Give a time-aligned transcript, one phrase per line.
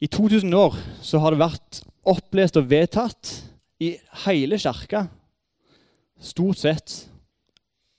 [0.00, 3.30] I 2000 år så har det vært opplest og vedtatt
[3.80, 3.94] i
[4.26, 5.06] hele kirka
[6.20, 6.96] stort sett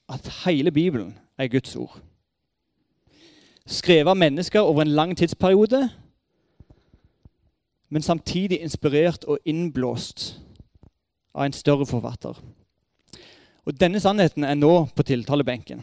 [0.10, 1.98] at hele Bibelen er Guds ord.
[3.66, 5.90] Skrevet av mennesker over en lang tidsperiode,
[7.90, 10.38] men samtidig inspirert og innblåst
[11.34, 12.38] av en større forfatter.
[13.66, 15.82] Og Denne sannheten er nå på tiltalebenken.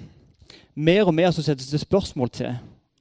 [0.74, 2.54] Mer og mer så settes det spørsmål til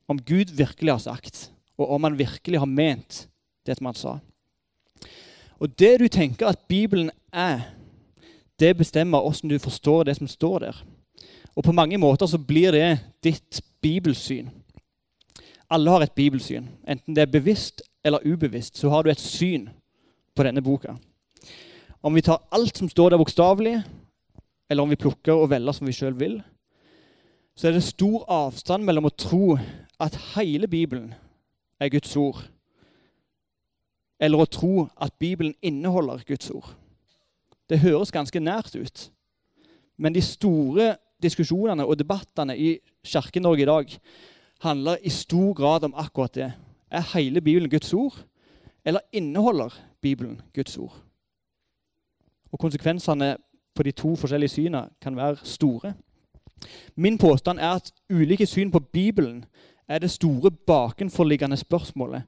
[0.09, 3.27] om Gud virkelig har sagt, og om han virkelig har ment
[3.65, 4.17] det som han sa.
[5.59, 7.73] Og det du tenker at Bibelen er,
[8.59, 10.83] det bestemmer hvordan du forstår det som står der.
[11.55, 14.49] Og på mange måter så blir det ditt bibelsyn.
[15.69, 16.67] Alle har et bibelsyn.
[16.87, 19.69] Enten det er bevisst eller ubevisst, så har du et syn
[20.35, 20.97] på denne boka.
[22.03, 23.77] Om vi tar alt som står der bokstavelig,
[24.69, 26.41] eller om vi plukker og velger som vi sjøl vil,
[27.55, 29.55] så er det stor avstand mellom å tro
[30.01, 31.13] at hele Bibelen
[31.83, 32.43] er Guds ord,
[34.19, 36.69] eller å tro at Bibelen inneholder Guds ord.
[37.69, 39.09] Det høres ganske nært ut.
[39.97, 43.95] Men de store diskusjonene og debattene i Kirke-Norge i dag
[44.63, 46.51] handler i stor grad om akkurat det.
[46.91, 48.15] Er hele Bibelen Guds ord,
[48.85, 50.95] eller inneholder Bibelen Guds ord?
[52.51, 53.37] Og Konsekvensene
[53.75, 55.93] på de to forskjellige syna kan være store.
[56.95, 59.45] Min påstand er at ulike syn på Bibelen
[59.93, 62.23] er det store bakenforliggende spørsmålet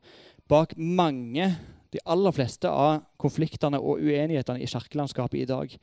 [0.49, 1.57] bak mange,
[1.93, 5.77] de aller fleste av konfliktene og uenighetene i kirkelandskapet i dag,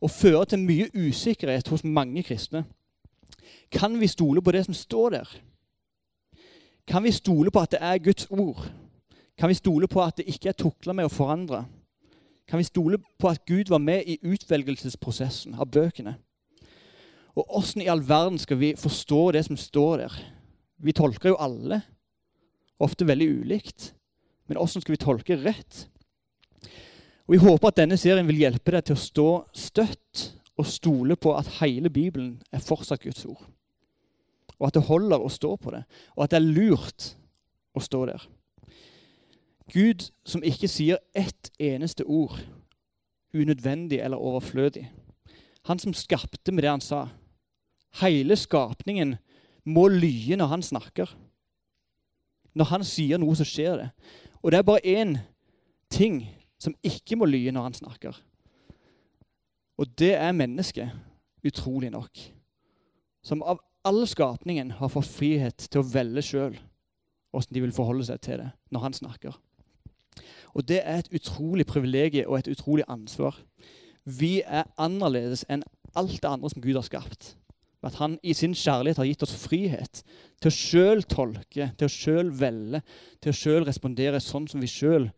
[0.00, 2.64] og fører til mye usikkerhet hos mange kristne.
[3.70, 5.36] Kan vi stole på det som står der?
[6.86, 8.70] Kan vi stole på at det er Guds ord?
[9.38, 11.66] Kan vi stole på at det ikke er tukla med å forandre?
[12.48, 16.16] Kan vi stole på at Gud var med i utvelgelsesprosessen av bøkene?
[17.36, 20.16] Og åssen i all verden skal vi forstå det som står der?
[20.78, 21.80] Vi tolker jo alle,
[22.78, 23.92] ofte veldig ulikt.
[24.48, 25.84] Men åssen skal vi tolke rett?
[27.28, 30.24] Og Vi håper at denne serien vil hjelpe deg til å stå støtt
[30.58, 33.44] og stole på at hele Bibelen er fortsatt Guds ord
[34.58, 35.84] og at det holder å stå på det,
[36.16, 37.12] og at det er lurt
[37.78, 38.24] å stå der.
[39.70, 42.40] Gud som ikke sier ett eneste ord
[43.36, 44.88] unødvendig eller overflødig.
[45.68, 47.02] Han som skapte med det han sa.
[48.00, 49.18] Hele skapningen
[49.68, 51.10] må lye når han snakker.
[52.58, 53.88] Når han sier noe, så skjer det.
[54.42, 55.18] Og det er bare én
[55.92, 56.22] ting
[56.58, 58.16] som ikke må lye når han snakker.
[59.78, 60.90] Og det er mennesket,
[61.46, 62.18] utrolig nok.
[63.22, 66.58] Som av all skapningen har fått frihet til å velge sjøl
[67.32, 69.36] åssen de vil forholde seg til det når han snakker.
[70.56, 73.36] Og Det er et utrolig privilegium og et utrolig ansvar.
[74.04, 75.62] Vi er annerledes enn
[75.94, 77.36] alt det andre som Gud har skapt.
[77.82, 80.02] At han i sin kjærlighet har gitt oss frihet
[80.42, 82.82] til å sjøl tolke, til å sjøl velge,
[83.22, 85.10] til å sjøl respondere sånn som vi sjøl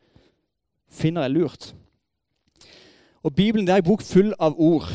[0.92, 1.70] finner er lurt.
[3.24, 4.88] Og Bibelen er en bok full av ord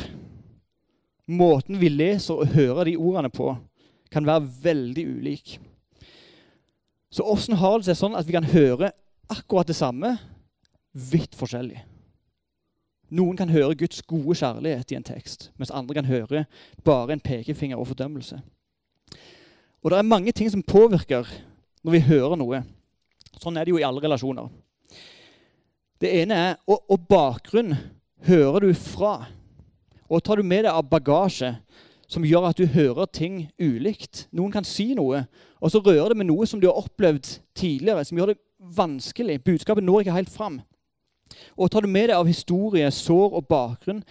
[1.26, 3.50] måten vi leser og hører de ordene på,
[4.14, 5.58] kan være veldig ulik.
[7.10, 8.92] Så åssen har det seg sånn at vi kan høre
[9.32, 10.16] akkurat det samme
[10.94, 11.82] vidt forskjellig?
[13.16, 16.46] Noen kan høre Guds gode kjærlighet i en tekst, mens andre kan høre
[16.84, 18.42] bare en pekefinger og fordømmelse.
[19.84, 21.30] Og det er mange ting som påvirker
[21.86, 22.64] når vi hører noe.
[23.40, 24.50] Sånn er det jo i alle relasjoner.
[26.02, 27.76] Det ene er og, og bakgrunn
[28.28, 29.28] hører du fra.
[30.10, 31.54] Og tar du med deg av bagasje
[32.12, 35.24] som gjør at du hører ting ulikt Noen kan si noe,
[35.58, 38.42] og så rører det med noe som du har opplevd tidligere, som gjør det
[38.76, 39.40] vanskelig.
[39.46, 40.60] Budskapet når ikke helt fram.
[41.58, 44.04] Og tar du med deg av historie, sår og bakgrunn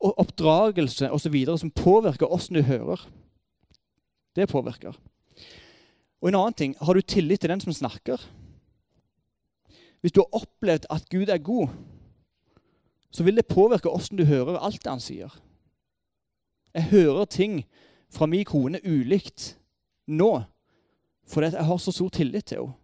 [0.00, 1.36] og oppdragelse osv.
[1.56, 3.00] som påvirker åssen du hører.
[4.36, 4.96] Det påvirker.
[6.20, 8.20] Og en annen ting har du tillit til den som snakker?
[10.00, 11.68] Hvis du har opplevd at Gud er god,
[13.10, 15.32] så vil det påvirke åssen du hører alt det han sier.
[16.74, 17.64] Jeg hører ting
[18.12, 19.56] fra min kone ulikt
[20.06, 20.44] nå
[21.26, 22.74] fordi jeg har så stor tillit til henne.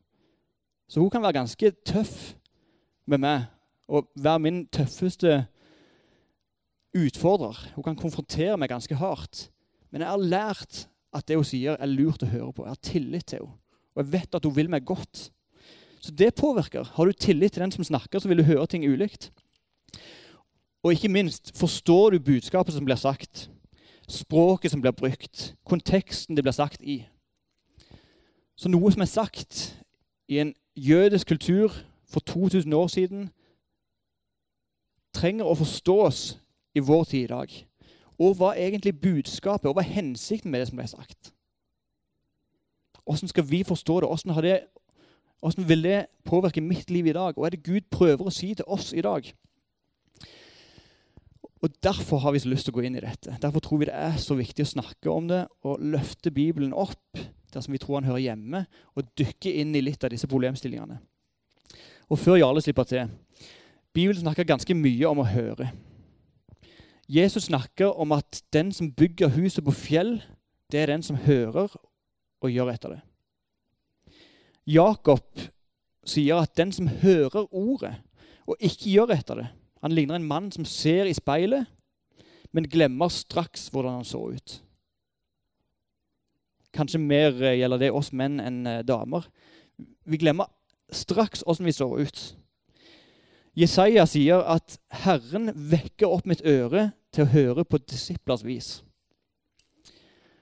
[0.88, 2.34] Så hun kan være ganske tøff
[3.06, 3.44] med meg
[3.92, 5.42] og være min tøffeste
[6.96, 7.58] utfordrer.
[7.74, 9.50] Hun kan konfrontere meg ganske hardt.
[9.92, 12.64] Men jeg har lært at det hun sier, er lurt å høre på.
[12.64, 13.58] Jeg har tillit til henne.
[13.92, 15.26] Og jeg vet at hun vil meg godt.
[16.00, 16.88] Så det påvirker.
[16.94, 19.28] Har du tillit til den som snakker, så vil du høre ting ulikt.
[20.82, 23.50] Og ikke minst, forstår du budskapet som blir sagt?
[24.08, 25.52] Språket som blir brukt?
[25.68, 27.02] Konteksten det blir sagt i?
[28.56, 29.60] Så noe som er sagt
[30.28, 31.76] i en jødisk kultur
[32.08, 33.30] for 2000 år siden,
[35.14, 36.22] trenger å forstås
[36.74, 37.54] i vår tid i dag.
[38.22, 41.32] Og hva er egentlig budskapet, og hva er hensikten med det som ble sagt?
[43.02, 44.00] Hvordan skal vi forstå
[44.44, 44.58] det?
[45.42, 47.38] Hvordan vil det påvirke mitt liv i dag?
[47.38, 49.26] Og er det Gud prøver å si til oss i dag?
[51.62, 53.36] Og Derfor har vi så lyst til å gå inn i dette.
[53.42, 57.18] Derfor tror vi det er så viktig å snakke om det og løfte Bibelen opp
[57.52, 58.62] dersom vi tror han hører hjemme,
[58.96, 60.96] og dykke inn i litt av disse problemstillingene.
[62.08, 63.10] Og Før Jarle slipper til
[63.92, 65.70] Bibelen snakker ganske mye om å høre.
[67.12, 70.14] Jesus snakker om at den som bygger huset på fjell,
[70.72, 71.74] det er den som hører
[72.40, 73.00] og gjør etter det.
[74.66, 75.26] Jakob
[76.08, 77.96] sier at den som hører ordet
[78.46, 79.48] og ikke gjør etter det,
[79.82, 81.66] han ligner en mann som ser i speilet,
[82.52, 84.58] men glemmer straks hvordan han så ut.
[86.72, 89.26] Kanskje mer gjelder det oss menn enn eh, damer.
[90.08, 90.48] Vi glemmer
[90.92, 92.22] straks hvordan vi så ut.
[93.56, 98.82] Jesaja sier at 'Herren vekker opp mitt øre til å høre på disiplers vis'.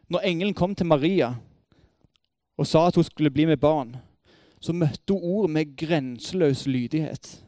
[0.08, 1.34] Når engelen kom til Maria
[2.58, 3.96] og sa at hun skulle bli med barn,
[4.60, 7.44] så møtte hun ordet med grenseløs lydighet.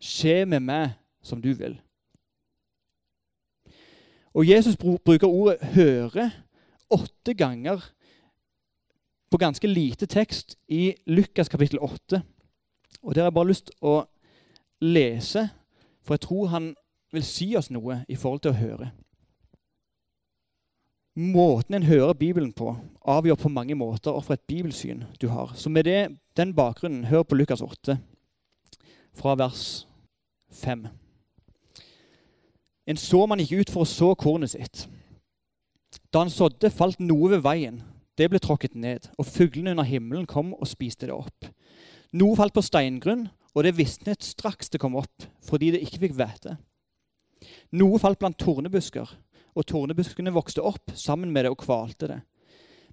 [0.00, 0.90] Skje med meg
[1.22, 1.80] som du vil.
[4.34, 6.30] Og Jesus bruker ordet 'høre'
[6.90, 7.82] åtte ganger
[9.30, 12.22] på ganske lite tekst i Lukas kapittel 8.
[13.02, 14.04] Og Der har jeg bare lyst til å
[14.80, 15.48] lese,
[16.02, 16.74] for jeg tror han
[17.12, 18.90] vil si oss noe i forhold til å høre.
[21.16, 25.54] Måten en hører Bibelen på, avgjør på mange måter og for et bibelsyn du har.
[25.56, 27.96] Så med det, den bakgrunnen, hør på Lukas 8,
[29.16, 29.86] fra vers
[30.52, 30.84] 5.
[32.86, 34.84] En såmann gikk ut for å så kornet sitt.
[36.12, 37.80] Da han sådde, falt noe ved veien.
[38.16, 41.48] Det ble tråkket ned, og fuglene under himmelen kom og spiste det opp.
[42.12, 46.16] Noe falt på steingrunn, og det visnet straks det kom opp, fordi det ikke fikk
[46.18, 46.58] hvete.
[47.76, 49.08] Noe falt blant tornebusker,
[49.56, 52.18] og tornebuskene vokste opp sammen med det og kvalte det.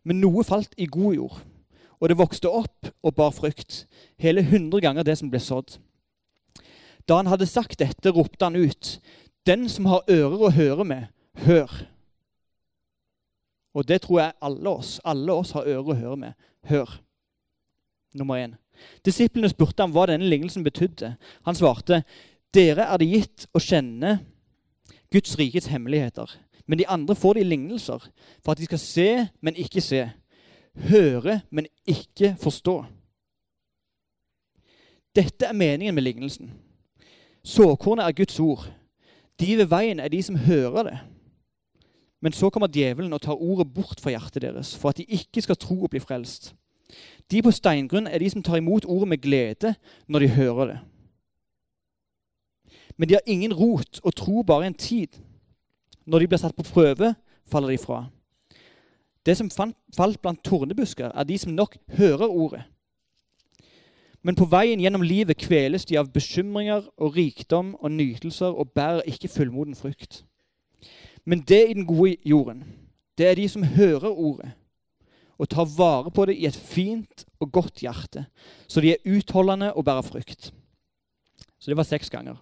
[0.08, 1.42] Men noe falt i god jord,
[2.00, 3.84] og det vokste opp og bar frukt,
[4.20, 5.78] hele hundre ganger det som ble sådd.
[7.08, 8.98] Da han hadde sagt dette, ropte han ut,
[9.48, 11.12] den som har ører å høre med,
[11.44, 11.72] hør.
[13.76, 14.98] Og det tror jeg alle oss.
[15.04, 16.50] Alle oss har ører å høre med.
[16.70, 17.00] Hør.
[18.16, 18.54] Nummer én.
[19.06, 21.16] Disiplene spurte ham hva denne lignelsen betydde.
[21.48, 22.04] Han svarte,
[22.54, 24.18] dere er det gitt å kjenne
[25.14, 26.30] Guds rikets hemmeligheter.
[26.66, 28.06] Men de andre får de lignelser
[28.44, 29.10] for at de skal se,
[29.42, 30.06] men ikke se.
[30.90, 32.78] Høre, men ikke forstå.
[35.14, 36.54] Dette er meningen med lignelsen.
[37.44, 38.66] Såkornet er Guds ord.
[39.40, 40.98] De ved veien er de som hører det.
[42.24, 45.42] Men så kommer djevelen og tar ordet bort fra hjertet deres, for at de ikke
[45.44, 46.54] skal tro og bli frelst.
[47.34, 49.74] De på steingrunn er de som tar imot ordet med glede
[50.08, 50.80] når de hører det.
[52.98, 55.08] Men de har ingen rot og tror bare en tid.
[56.06, 57.16] Når de blir satt på prøve,
[57.46, 58.06] faller de fra.
[59.26, 59.50] Det som
[59.98, 62.64] falt blant tornebusker, er de som nok hører ordet,
[64.24, 69.04] men på veien gjennom livet kveles de av bekymringer og rikdom og nytelser og bærer
[69.12, 70.24] ikke fullmoden frukt.
[71.26, 72.64] Men det i den gode jorden,
[73.18, 74.52] det er de som hører ordet
[75.40, 78.26] og tar vare på det i et fint og godt hjerte,
[78.68, 80.52] så de er utholdende og bærer frukt.
[81.60, 82.38] Så det var seks ganger.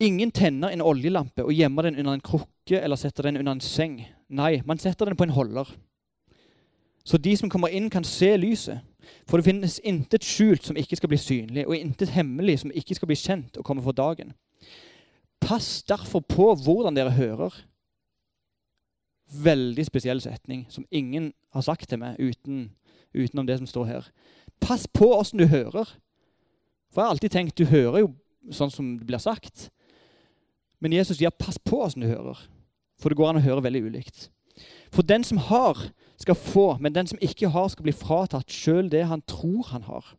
[0.00, 3.64] Ingen tenner en oljelampe og gjemmer den under en krukke eller setter den under en
[3.64, 3.98] seng.
[4.28, 5.72] Nei, man setter den på en holder.
[7.04, 8.84] Så de som kommer inn, kan se lyset.
[9.26, 12.94] For det finnes intet skjult som ikke skal bli synlig, og intet hemmelig som ikke
[12.98, 14.34] skal bli kjent og komme for dagen.
[15.40, 17.54] Pass derfor på hvordan dere hører.
[19.28, 22.70] Veldig spesiell setning som ingen har sagt til meg uten,
[23.12, 24.06] utenom det som står her.
[24.60, 25.90] Pass på åssen du hører.
[26.88, 28.12] For jeg har alltid tenkt du hører jo
[28.54, 29.68] sånn som det blir sagt.
[30.80, 32.40] Men Jesus sier pass på åssen du hører.
[32.98, 34.28] For det går an å høre veldig ulikt.
[34.90, 38.88] For den som har, skal få, men den som ikke har, skal bli fratatt sjøl
[38.90, 40.16] det han tror han har.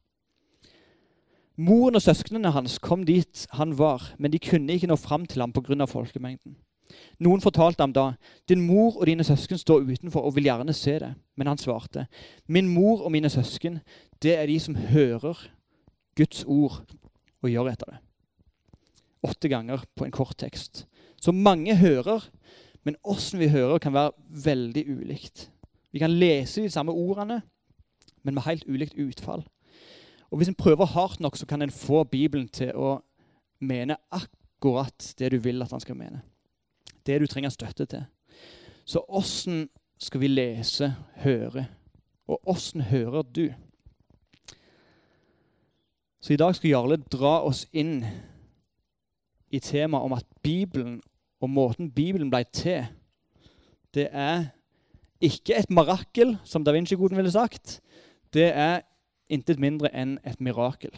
[1.59, 5.43] Moren og søsknene hans kom dit han var, men de kunne ikke nå fram til
[5.43, 5.85] ham pga.
[5.85, 6.55] folkemengden.
[7.19, 8.13] Noen fortalte ham da,
[8.47, 12.07] 'Din mor og dine søsken står utenfor og vil gjerne se det.' Men han svarte,
[12.47, 13.79] 'Min mor og mine søsken,
[14.21, 15.49] det er de som hører
[16.15, 16.85] Guds ord
[17.41, 17.99] og gjør etter det.'
[19.23, 20.87] Åtte ganger på en kort tekst.
[21.21, 22.29] Så mange hører,
[22.83, 24.11] men åssen vi hører, kan være
[24.43, 25.51] veldig ulikt.
[25.91, 27.41] Vi kan lese de samme ordene,
[28.23, 29.43] men med helt ulikt utfall.
[30.31, 32.99] Og Hvis en prøver hardt nok, så kan en få Bibelen til å
[33.59, 36.21] mene akkurat det du vil at han skal mene.
[37.09, 38.05] Det du trenger støtte til.
[38.85, 40.91] Så åssen skal vi lese,
[41.23, 41.65] høre?
[42.29, 43.47] Og åssen hører du?
[46.21, 48.03] Så i dag skal Jarle dra oss inn
[49.49, 50.99] i temaet om at Bibelen
[51.41, 52.85] og måten Bibelen ble til,
[53.95, 54.51] det er
[55.21, 57.79] ikke et marakel, som da Vinci-koden ville sagt.
[58.33, 58.83] Det er
[59.33, 60.93] intet mindre enn et mirakel.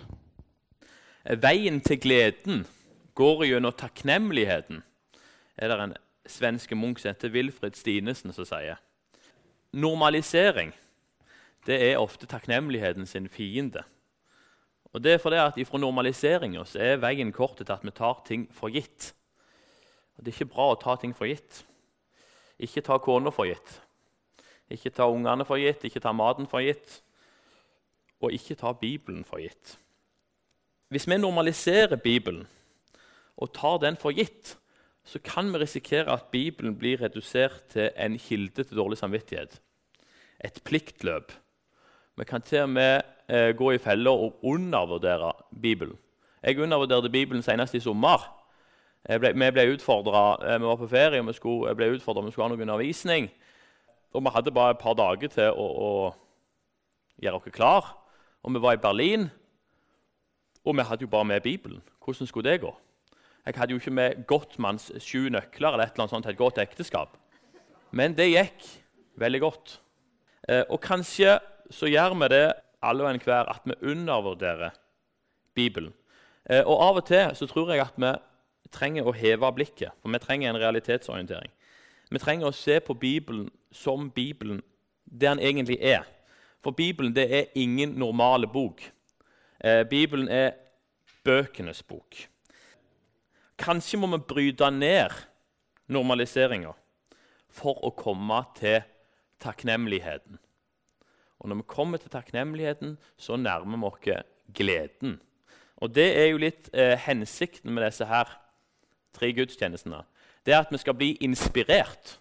[1.24, 2.66] Veien til gleden
[3.16, 4.82] går gjennom takknemligheten,
[5.62, 8.82] er det en svenske munk som heter Wilfrid Stinesen som sier.
[9.72, 10.74] Normalisering
[11.66, 13.84] det er ofte takknemligheten sin fiende.
[14.94, 18.50] Og det er fordi at Fra normaliseringa er veien kort til at vi tar ting
[18.54, 19.14] for gitt.
[20.18, 21.64] Og Det er ikke bra å ta ting for gitt.
[22.60, 23.82] Ikke ta kona for gitt.
[24.70, 27.02] Ikke ta ungene for gitt, ikke ta maten for gitt.
[28.22, 29.78] Og ikke ta Bibelen for gitt.
[30.90, 32.48] Hvis vi normaliserer Bibelen
[33.38, 34.58] og tar den for gitt,
[35.04, 39.62] så kan vi risikere at Bibelen blir redusert til en kilde til dårlig samvittighet.
[40.46, 41.32] Et pliktløp.
[42.18, 45.98] Vi kan til og med eh, gå i feller og undervurdere Bibelen.
[46.44, 48.38] Jeg undervurderte Bibelen senest i sommer.
[49.08, 52.50] Ble, vi ble eh, Vi var på ferie vi skulle, ble utfordra om vi skulle
[52.50, 53.32] ha noe undervisning.
[54.14, 55.92] Og vi hadde bare et par dager til å, å
[57.22, 57.98] gjøre oss klar.
[58.44, 59.30] Og vi var i Berlin,
[60.66, 61.82] og vi hadde jo bare med Bibelen.
[62.04, 62.74] Hvordan skulle det gå?
[63.46, 66.42] Jeg hadde jo ikke med Gottmanns sju nøkler eller et eller annet sånt til et
[66.42, 67.18] godt ekteskap.
[67.92, 68.68] Men det gikk
[69.20, 69.80] veldig godt.
[70.48, 71.40] Eh, og kanskje
[71.72, 72.46] så gjør vi det
[72.82, 74.76] alle og enhver at vi undervurderer
[75.56, 75.94] Bibelen.
[76.50, 78.14] Eh, og av og til så tror jeg at vi
[78.72, 81.52] trenger å heve blikket, for vi trenger en realitetsorientering.
[82.12, 84.62] Vi trenger å se på Bibelen som Bibelen
[85.06, 86.04] det den egentlig er.
[86.64, 88.82] For Bibelen det er ingen normale bok.
[89.64, 90.52] Eh, Bibelen er
[91.24, 92.28] bøkenes bok.
[93.62, 95.14] Kanskje må vi bryte ned
[95.92, 96.74] normaliseringa
[97.52, 98.80] for å komme til
[99.42, 100.40] takknemligheten.
[101.42, 105.20] Og Når vi kommer til takknemligheten, så nærmer vi oss gleden.
[105.78, 108.30] Og Det er jo litt eh, hensikten med disse her
[109.14, 110.04] tre gudstjenestene.
[110.46, 112.20] Det er at vi skal bli inspirert,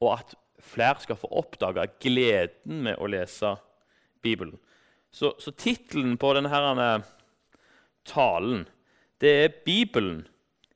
[0.00, 3.56] og at flere skal få oppdage gleden med å lese
[4.22, 4.58] Bibelen.
[5.12, 7.04] Så, så tittelen på denne her,
[8.04, 8.66] talen
[9.20, 10.26] det er 'Bibelen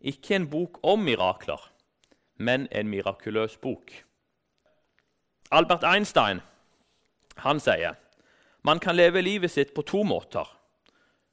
[0.01, 1.61] ikke en bok om mirakler,
[2.37, 3.93] men en mirakuløs bok.
[5.51, 6.41] Albert Einstein
[7.41, 7.97] han sier
[8.63, 10.45] man kan leve livet sitt på to måter.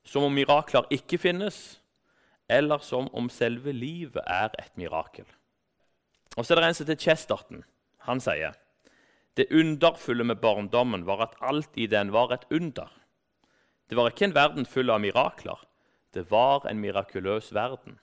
[0.08, 1.82] Som om mirakler ikke finnes,
[2.48, 5.26] eller som om selve livet er et mirakel.
[6.38, 7.66] Og så er det en som heter Chesterton.
[8.08, 8.56] Han sier
[9.38, 12.88] det underfulle med barndommen var at alt i den var et under.
[13.90, 15.60] Det var ikke en verden full av mirakler.
[16.14, 18.00] Det var en mirakuløs verden.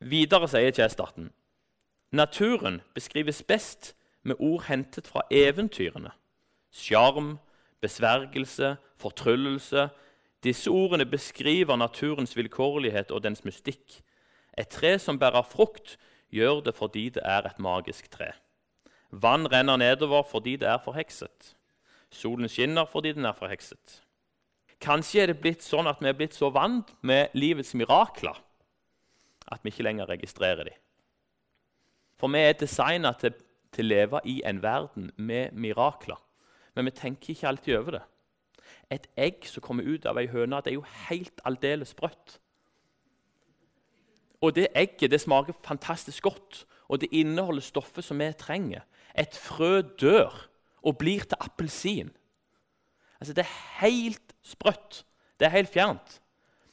[0.00, 1.32] Videre sier Chesterton
[2.10, 6.10] naturen beskrives best med ord hentet fra eventyrene.
[6.72, 7.38] Sjarm,
[7.80, 9.88] besvergelse, fortryllelse.
[10.44, 14.02] Disse ordene beskriver naturens vilkårlighet og dens mystikk.
[14.58, 15.98] Et tre som bærer frukt,
[16.30, 18.32] gjør det fordi det er et magisk tre.
[19.10, 21.54] Vann renner nedover fordi det er forhekset.
[22.10, 24.02] Solen skinner fordi den er forhekset.
[24.80, 28.36] Kanskje er det blitt sånn at vi er blitt så vant med livets mirakler
[29.52, 30.78] at vi ikke lenger registrerer dem.
[32.18, 33.34] For vi er designa til,
[33.72, 36.18] til, å leve i en verden med mirakler.
[36.74, 38.04] Men vi tenker ikke alltid over det.
[38.90, 42.38] Et egg som kommer ut av ei høne, det er jo helt aldeles sprøtt.
[44.40, 48.84] Og det egget det smaker fantastisk godt, og det inneholder stoffet som vi trenger.
[49.18, 50.34] Et frø dør
[50.82, 52.12] og blir til appelsin.
[53.20, 55.04] Altså, det er helt sprøtt.
[55.38, 56.20] Det er helt fjernt.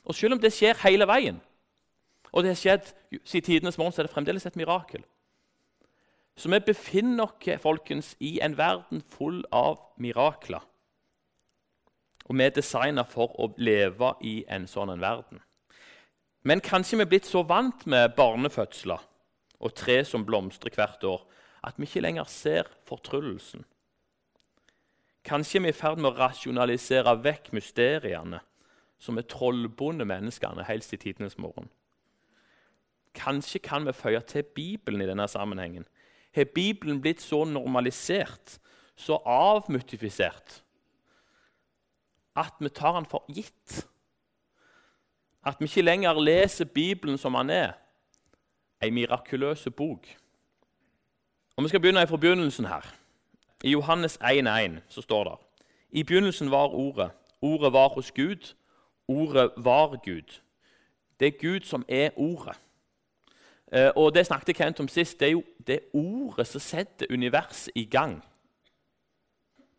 [0.06, 1.42] Og selv om det skjer hele veien,
[2.36, 2.90] og det har skjedd
[3.24, 5.06] siden tidenes morgen, så er det fremdeles et mirakel.
[6.36, 10.64] Så vi befinner oss folkens, i en verden full av mirakler.
[12.26, 15.40] Og vi er designa for å leve i en sånn en verden.
[16.44, 19.06] Men kanskje vi er blitt så vant med barnefødsler
[19.60, 21.24] og tre som blomstrer hvert år,
[21.64, 23.64] at vi ikke lenger ser fortryllelsen.
[25.26, 28.44] Kanskje vi er i ferd med å rasjonalisere vekk mysteriene
[29.02, 31.72] som er trollbonde menneskene helst i tidenes morgen.
[33.16, 35.86] Kanskje kan vi føye til Bibelen i denne sammenhengen.
[36.36, 38.60] Har Bibelen blitt så normalisert,
[38.96, 40.62] så avmytifisert,
[42.36, 43.88] at vi tar den for gitt?
[45.46, 47.74] At vi ikke lenger leser Bibelen som den er,
[48.82, 50.08] ei mirakuløs bok?
[51.56, 52.96] Og Vi skal begynne fra begynnelsen her.
[53.64, 55.38] I Johannes 1,1 så står det
[55.92, 57.12] I begynnelsen var Ordet.
[57.42, 58.56] Ordet var hos Gud.
[59.08, 60.42] Ordet var Gud.
[61.20, 62.60] Det er Gud som er Ordet.
[63.72, 65.20] Eh, og Det snakket Kent om sist.
[65.20, 68.24] Det er jo det ordet som setter universet i gang.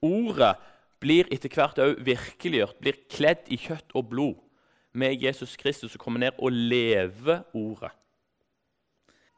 [0.03, 0.57] Ordet
[1.01, 4.37] blir etter hvert òg virkeliggjort, blir kledd i kjøtt og blod
[4.97, 7.93] med Jesus Kristus som kommer ned og lever ordet.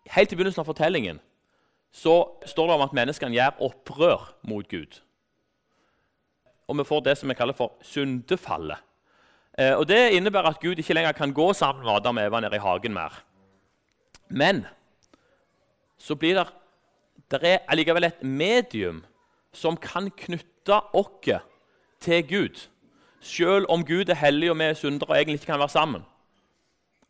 [0.08, 1.20] Helt i begynnelsen av fortellingen
[1.92, 2.14] så
[2.46, 5.00] står det om at menneskene gjør opprør mot Gud.
[6.68, 8.76] og vi får det som vi kaller for syndefallet.
[9.58, 12.40] Eh, og Det innebærer at Gud ikke lenger kan gå sammen med Adam og Eva
[12.40, 13.24] nede i hagen mer.
[14.28, 14.66] Men
[15.98, 16.46] så blir det
[17.28, 19.02] det er allikevel et medium
[19.52, 21.42] som kan knytte oss
[22.00, 22.68] til Gud,
[23.20, 26.04] selv om Gud er hellig og vi er syndere og egentlig ikke kan være sammen.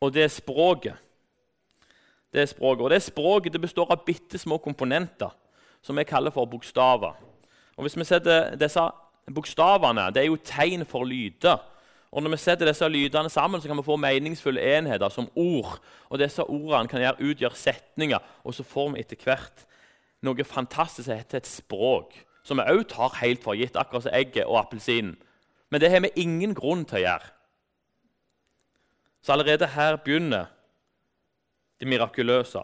[0.00, 0.94] Og det er språket.
[2.32, 2.84] Det er språket.
[2.84, 5.30] Og det språket det består av bitte små komponenter
[5.82, 7.14] som vi kaller for bokstaver.
[7.76, 8.88] Og hvis vi setter disse
[9.28, 11.58] Bokstavene det er jo tegn for lyder.
[12.12, 15.78] Og Når vi setter disse lydene sammen, så kan vi få meningsfulle enheter som ord.
[16.08, 19.66] Og Disse ordene kan gjøre, utgjøre setninger, og så får vi etter hvert
[20.24, 22.16] noe fantastisk som heter et språk.
[22.42, 25.18] Som vi òg tar helt for gitt, akkurat som egget og appelsinen.
[25.70, 27.30] Men det har vi ingen grunn til å gjøre.
[29.20, 30.48] Så allerede her begynner
[31.80, 32.62] det mirakuløse.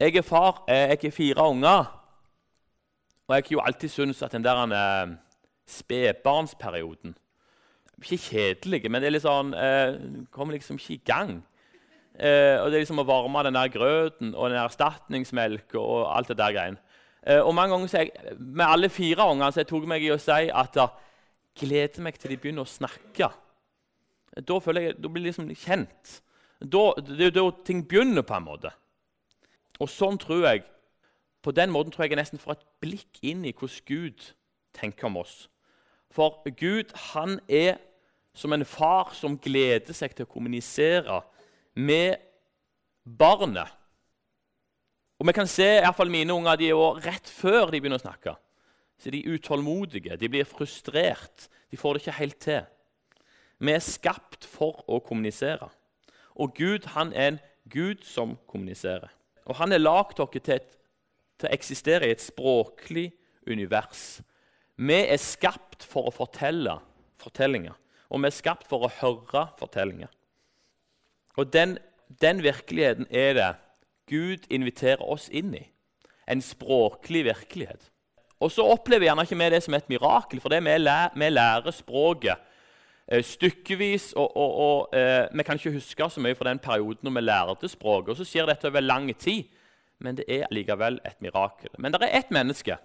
[0.00, 1.90] Jeg er far, jeg er fire unger.
[3.28, 5.16] Og jeg har jo alltid syntes at den der eh,
[5.66, 7.16] spedbarnsperioden
[7.98, 9.96] Ikke kjedelige, men det er litt sånn, eh,
[10.30, 11.42] kommer liksom ikke i gang.
[12.18, 16.28] Eh, og Det er liksom å varme den der grøten og den erstatningsmelk og alt
[16.28, 16.78] det der greiene.
[17.22, 20.18] Eh, og mange ganger jeg, Med alle fire ungene så jeg tok meg i å
[20.18, 20.88] si at jeg
[21.58, 23.32] gleder meg til de begynner å snakke.
[24.38, 26.20] Da føler jeg, da blir jeg liksom kjent.
[26.60, 28.72] Da, det er da ting begynner, på en måte.
[29.80, 30.64] Og sånn tror jeg
[31.42, 34.32] på den måten tror jeg jeg nesten får et blikk inn i hvordan Gud
[34.74, 35.48] tenker om oss.
[36.10, 37.78] For Gud han er
[38.38, 41.20] som en far som gleder seg til å kommunisere
[41.74, 42.22] med
[43.02, 43.74] barnet.
[45.18, 47.98] Og vi kan se i hvert fall mine unger de er rett før de begynner
[47.98, 48.36] å snakke.
[48.98, 52.64] Så de er utålmodige, de blir frustrert, de får det ikke helt til.
[53.58, 55.70] Vi er skapt for å kommunisere.
[56.38, 59.10] Og Gud han er en Gud som kommuniserer.
[59.44, 60.60] Og Han har lagd dere til
[61.38, 63.12] til å eksistere i et språklig
[63.46, 64.18] univers.
[64.78, 66.78] Vi er skapt for å fortelle
[67.18, 67.76] fortellinger,
[68.08, 70.10] og vi er skapt for å høre fortellinger.
[71.38, 71.76] Og den,
[72.22, 73.50] den virkeligheten er det
[74.08, 75.66] Gud inviterer oss inn i.
[76.28, 77.90] En språklig virkelighet.
[78.40, 81.74] Og så opplever gjerne ikke vi det som et mirakel, for vi, lærer, vi lærer
[81.74, 82.40] språket
[83.06, 84.12] eh, stykkevis.
[84.16, 87.24] Og, og, og eh, vi kan ikke huske så mye fra den perioden når vi
[87.26, 88.14] lærte språket.
[88.14, 89.46] Og så skjer dette over lang tid
[89.98, 91.72] men det er likevel et mirakel.
[91.78, 92.78] Men det er ett menneske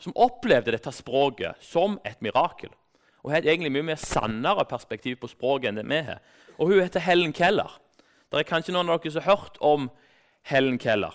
[0.00, 2.72] som opplevde dette språket som et mirakel.
[3.24, 6.20] Og har et egentlig mye mer sannere perspektiv på språket enn det vi har.
[6.58, 7.80] Og Hun heter Helen Keller.
[8.30, 9.90] Det er kanskje noen av dere som har hørt om
[10.44, 11.14] Helen Keller.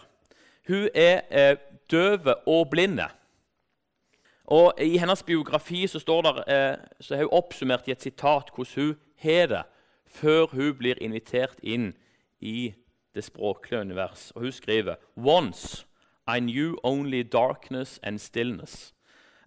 [0.68, 1.58] Hun er eh,
[1.92, 3.08] døv og blinde.
[4.50, 8.50] Og I hennes biografi så, står der, eh, så har hun oppsummert i et sitat
[8.56, 9.64] hvordan hun har det
[10.10, 11.94] før hun blir invitert inn
[12.42, 12.74] i
[13.16, 14.32] det språklige univers.
[14.36, 15.86] Og hun skriver Once
[16.28, 18.94] I knew only darkness and stillness.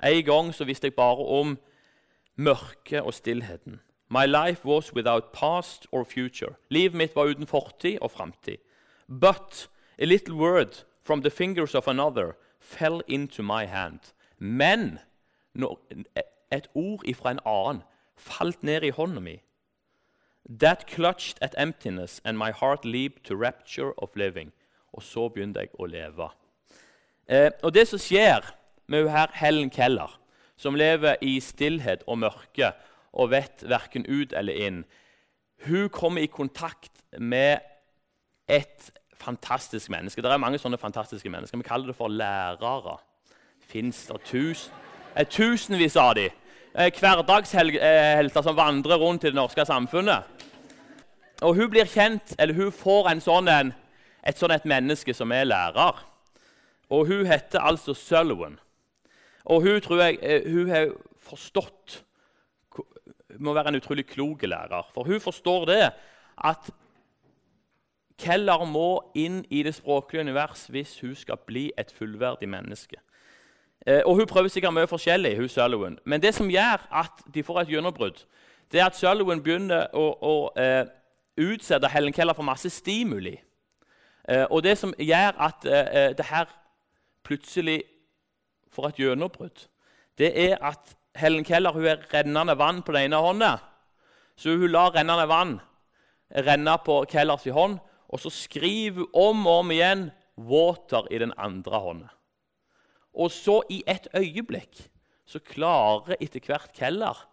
[0.02, 1.58] En gang så visste jeg bare om
[2.36, 3.80] mørket og stillheten.
[4.08, 6.54] My life was without past or future.
[6.68, 8.58] Livet mitt var uten fortid og framtid.
[9.08, 9.68] But
[9.98, 14.00] a little word from the fingers of another fell into my hand.
[14.38, 14.98] Men
[16.50, 17.82] et ord ifra en annen
[18.16, 19.40] falt ned i hånda mi.
[20.60, 24.52] That clutched at emptiness, and my heart leaped to rapture of living.
[24.92, 26.28] Og så begynte jeg å leve.
[27.28, 28.44] Eh, og Det som skjer
[28.86, 30.18] med her Helen Keller,
[30.62, 32.72] som lever i stillhet og mørke
[33.12, 34.84] og vet verken ut eller inn
[35.66, 37.60] Hun kommer i kontakt med
[38.48, 40.22] et fantastisk menneske.
[40.22, 41.58] Det er mange sånne fantastiske mennesker.
[41.60, 42.96] Vi kaller det for lærere.
[43.62, 44.72] Fins det tusen,
[45.14, 46.30] eh, tusenvis av dem?
[46.74, 50.24] Eh, hverdagshelter som vandrer rundt i det norske samfunnet.
[51.42, 53.74] Og Hun blir kjent, eller hun får en sånn en,
[54.24, 56.02] et sånn et menneske som er lærer.
[56.90, 58.58] Og Hun heter altså Sullivan.
[59.44, 62.04] Og hun tror jeg eh, hun har forstått
[63.40, 64.90] må være en utrolig klok lærer.
[64.94, 65.90] For hun forstår det
[66.44, 66.70] at
[68.18, 72.96] Keller må inn i det språklige univers hvis hun skal bli et fullverdig menneske.
[73.86, 75.98] Eh, og Hun prøver sikkert mye forskjellig, hun Sullivan.
[76.04, 78.24] men det som gjør at de får et gjennombrudd,
[78.72, 80.86] det er at Sullivan begynner å, å eh,
[81.36, 83.40] utsette Helen Keller for masse stimuli.
[84.28, 86.46] Eh, og det som gjør at eh, eh, det her
[87.24, 87.82] plutselig
[88.72, 89.66] får et gjennombrudd,
[90.18, 93.52] det er at Helen Keller hun er rennende vann på den ene hånda.
[94.36, 95.58] Så hun lar rennende vann
[96.32, 101.32] renne på Kellers hånd, og så skriver hun om og om igjen 'water' i den
[101.36, 102.08] andre hånda.
[103.14, 104.88] Og så, i et øyeblikk,
[105.26, 107.28] så klarer etter hvert Keller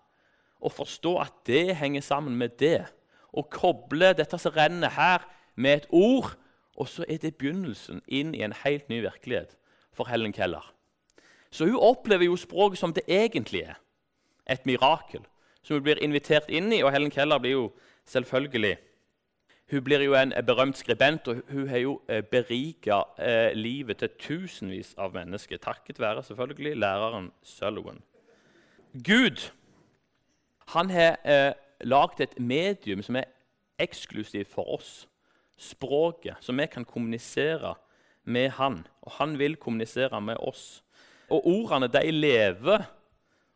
[0.62, 2.86] å forstå at det henger sammen med det.
[3.34, 5.24] Og koble dette som renner her,
[5.56, 6.36] med et ord.
[6.76, 9.58] Og så er det begynnelsen inn i en helt ny virkelighet
[9.92, 10.74] for Helen Keller.
[11.52, 13.76] Så hun opplever jo språket som det egentlig er.
[14.50, 15.22] et mirakel
[15.62, 16.82] som hun blir invitert inn i.
[16.82, 17.72] Og Helen Keller blir jo
[18.06, 18.78] selvfølgelig
[19.72, 24.10] Hun blir jo en berømt skribent, og hun har jo eh, berika eh, livet til
[24.20, 28.02] tusenvis av mennesker, takket være selvfølgelig læreren Sullivan.
[28.94, 29.52] Gud
[30.74, 33.30] han har eh, lagd et medium som er
[33.80, 35.08] eksklusivt for oss.
[35.58, 37.76] Språket, så vi kan kommunisere
[38.24, 38.88] med han.
[39.02, 40.84] Og han vil kommunisere med oss.
[41.30, 42.86] Og ordene, de lever,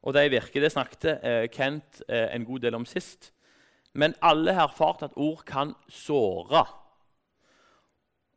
[0.04, 0.62] og de virker.
[0.62, 3.32] Det snakket eh, Kent eh, en god del om sist.
[3.94, 6.66] Men alle har erfart at ord kan såre.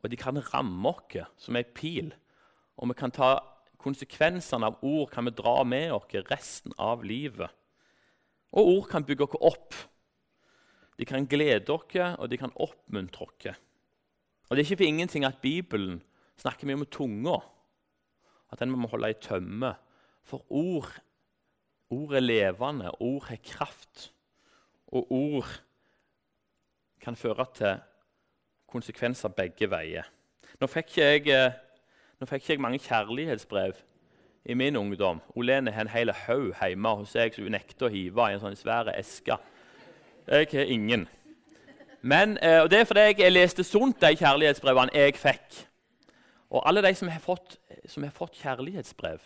[0.04, 2.12] Og de kan ramme oss som ei pil.
[2.76, 3.38] Og vi kan ta
[3.80, 7.50] konsekvensene av ord kan vi dra med oss resten av livet.
[8.52, 9.74] Og ord kan bygge oss opp.
[10.96, 13.56] De kan glede oss, og de kan oppmuntre oss.
[14.46, 16.02] Og Det er ikke for ingenting at Bibelen
[16.38, 17.40] snakker mye om tunga.
[18.52, 19.74] At den må holde i tømme.
[20.26, 20.90] For ord,
[21.90, 24.12] ord er levende, ord har kraft.
[24.86, 25.62] Og ord
[27.00, 27.76] kan føre til
[28.66, 30.06] konsekvenser begge veier.
[30.60, 31.52] Nå fikk jeg, eh,
[32.20, 33.76] nå fikk jeg mange kjærlighetsbrev
[34.46, 35.20] i min ungdom.
[35.34, 38.42] Olene har en hel haug hjemme hos seg som hun nekter å hive i en
[38.42, 39.38] sånn svær eske.
[40.26, 41.06] Jeg har ingen.
[42.02, 45.66] Men, eh, og Det er fordi jeg leste sunt de kjærlighetsbrevene jeg fikk.
[46.50, 47.56] Og alle de som har fått,
[47.86, 49.24] som har fått kjærlighetsbrev,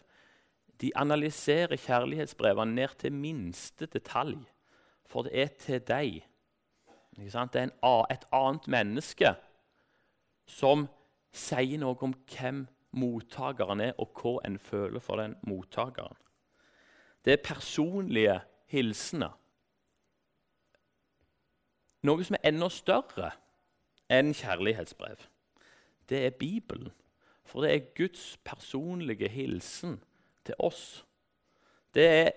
[0.80, 4.38] de analyserer kjærlighetsbrevene ned til minste detalj.
[5.06, 6.22] For det er til deg.
[7.16, 7.72] Det er en,
[8.10, 9.34] et annet menneske
[10.46, 10.86] som
[11.32, 12.64] sier noe om hvem
[12.96, 16.16] mottakeren er, og hva en føler for den mottakeren.
[17.24, 19.36] Det er personlige hilsener.
[22.02, 23.34] Noe som er enda større
[24.10, 25.26] enn kjærlighetsbrev,
[26.08, 26.88] det er Bibelen.
[27.50, 29.98] For det er Guds personlige hilsen
[30.46, 31.02] til oss.
[31.94, 32.30] Det er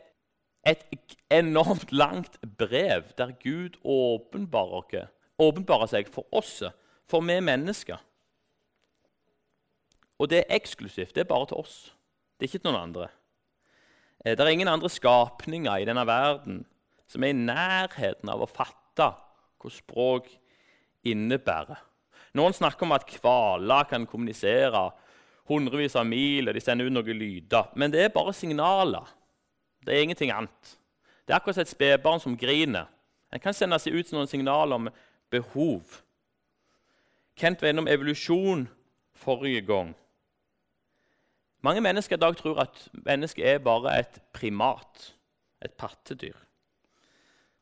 [0.65, 0.85] et
[1.31, 6.63] enormt langt brev der Gud åpenbarer, åpenbarer seg for oss,
[7.05, 8.01] for vi mennesker.
[10.17, 11.13] Og det er eksklusivt.
[11.15, 11.93] Det er bare til oss.
[12.37, 13.09] Det er ikke til noen andre.
[14.23, 16.63] Eh, det er ingen andre skapninger i denne verden
[17.11, 19.09] som er i nærheten av å fatte
[19.61, 20.29] hva språk
[21.05, 21.81] innebærer.
[22.33, 24.87] Noen snakker om at hvaler kan kommunisere
[25.49, 27.71] hundrevis av mil, og de sender ut noen lyder.
[27.75, 29.09] Men det er bare signaler.
[29.83, 30.77] Det er ingenting annet.
[31.23, 32.87] Det er akkurat som et spedbarn som griner.
[33.33, 34.89] En kan sende seg ut noen signaler om
[35.33, 35.99] behov.
[37.39, 38.67] Kent var innom evolusjon
[39.17, 39.93] forrige gang.
[41.63, 45.13] Mange mennesker i dag tror at mennesket er bare et primat,
[45.63, 46.35] et pattedyr.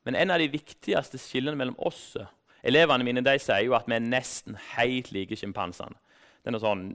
[0.04, 2.16] Men en av de viktigste skillene mellom oss
[2.62, 5.96] Elevene mine de sier jo at vi er nesten helt like sjimpansene.
[6.42, 6.86] Det er noe sånn,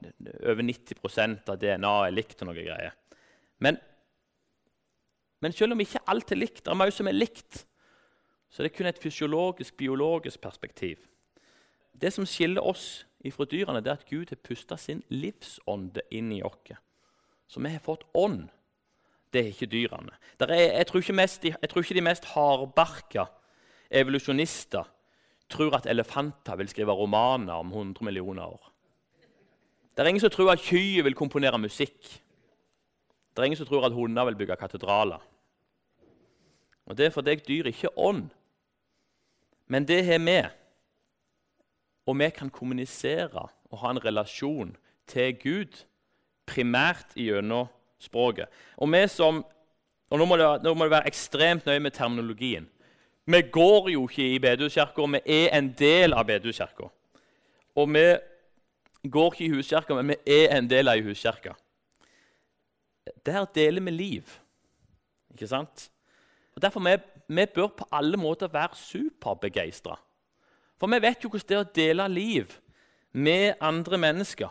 [0.43, 2.41] Over 90% av DNA er likt.
[2.41, 2.95] og noe greier.
[3.63, 3.77] Men,
[5.41, 7.63] men, selv om ikke alt er likt, det er mye som er likt,
[8.49, 11.07] så det er kun et fysiologisk, biologisk perspektiv.
[11.93, 16.31] Det som skiller oss fra dyrene, det er at Gud har pusta sin livsånde inn
[16.31, 16.77] i oss.
[17.47, 18.47] Så vi har fått ånd.
[19.33, 20.13] Det er ikke dyrene.
[20.39, 23.27] Er, jeg, tror ikke mest, jeg, tror ikke de mest hardbarka
[23.91, 24.87] evolusjonister
[25.51, 28.71] tror at elefanter vil skrive romaner om 100 millioner år.
[29.97, 31.97] Det er ingen som tror at kyr vil komponere musikk.
[33.33, 35.17] Det er ingen som tror at hunder vil bygge katedraler.
[36.85, 38.29] Og Det er fordi dyr ikke ånd.
[39.67, 40.47] Men det har vi.
[42.05, 45.83] Og vi kan kommunisere og ha en relasjon til Gud
[46.45, 47.67] primært gjennom
[47.99, 48.45] språket.
[48.77, 49.45] Og vi som,
[50.09, 52.69] og nå må, det, nå må det være ekstremt nøye med terminologien.
[53.25, 56.87] Vi går jo ikke i bedehuskirka, vi er en del av bedehuskirka.
[57.75, 58.05] Og vi
[59.11, 61.53] går ikke i huskirka, men vi er en del av ei huskirke.
[63.25, 64.37] Der deler vi liv.
[65.31, 65.89] Ikke sant?
[66.55, 69.99] Og Derfor vi, vi bør på alle måter være superbegeistra.
[70.77, 72.57] For vi vet jo hvordan det er å dele liv
[73.11, 74.49] med andre mennesker.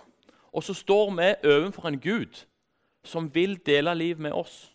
[0.53, 2.47] Og så står vi overfor en Gud
[3.05, 4.73] som vil dele liv med oss.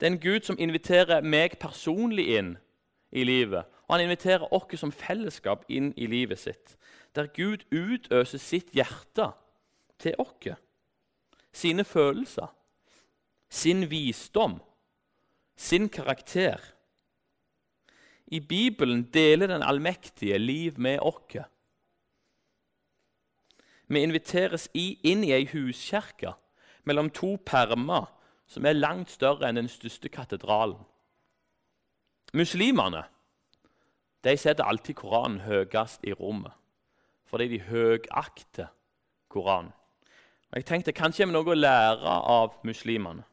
[0.00, 2.56] Det er en Gud som inviterer meg personlig inn
[3.12, 3.64] i livet.
[3.86, 6.76] Og han inviterer oss som fellesskap inn i livet sitt
[7.14, 9.32] der Gud utøser sitt hjerte
[10.00, 10.56] til oss,
[11.52, 12.48] sine følelser,
[13.52, 14.60] sin visdom,
[15.56, 16.60] sin karakter.
[18.26, 21.44] I Bibelen deler den allmektige liv med oss.
[23.92, 26.32] Vi inviteres inn i ei huskirke
[26.88, 28.08] mellom to permer
[28.48, 30.80] som er langt større enn den største katedralen.
[32.32, 33.04] Muslimene
[34.24, 36.54] de setter alltid Koranen høyest i rommet
[37.32, 38.66] fordi de høyakter
[39.32, 39.72] Koranen.
[40.50, 43.24] Og jeg tenkte Kanskje vi noe å lære av muslimene.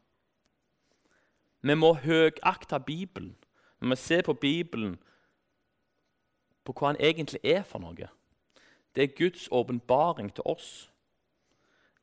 [1.59, 3.33] Vi må høyakte Bibelen.
[3.79, 4.95] Vi må se på Bibelen
[6.63, 8.07] på hva han egentlig er for noe.
[8.95, 10.88] Det er Guds åpenbaring til oss,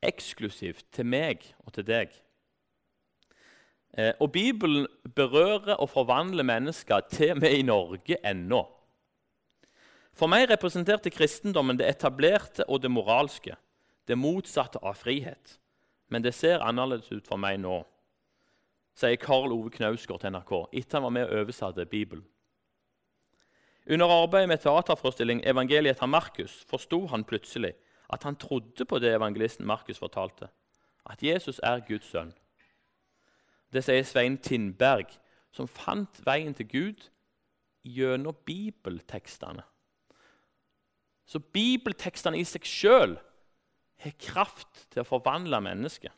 [0.04, 2.12] eksklusivt til meg og til deg.
[3.96, 8.66] Eh, og Bibelen berører og forvandler mennesker til med i Norge ennå.
[10.16, 13.57] For meg representerte kristendommen det etablerte og det moralske,
[14.09, 15.59] det motsatte av frihet.
[16.09, 17.83] Men det ser annerledes ut for meg nå,
[18.96, 22.24] sier Karl Ove Knausgård til NRK etter han var med og oversatte Bibelen.
[23.87, 27.74] Under arbeidet med teaterforestilling 'Evangeliet av Markus' forsto han plutselig
[28.11, 30.48] at han trodde på det evangelisten Markus fortalte,
[31.11, 32.33] at Jesus er Guds sønn.
[33.72, 35.07] Det sier Svein Tindberg,
[35.52, 37.09] som fant veien til Gud
[37.85, 39.62] gjennom bibeltekstene.
[41.26, 43.16] Så bibeltekstene i seg sjøl
[44.04, 46.12] har kraft til å forvandle mennesket.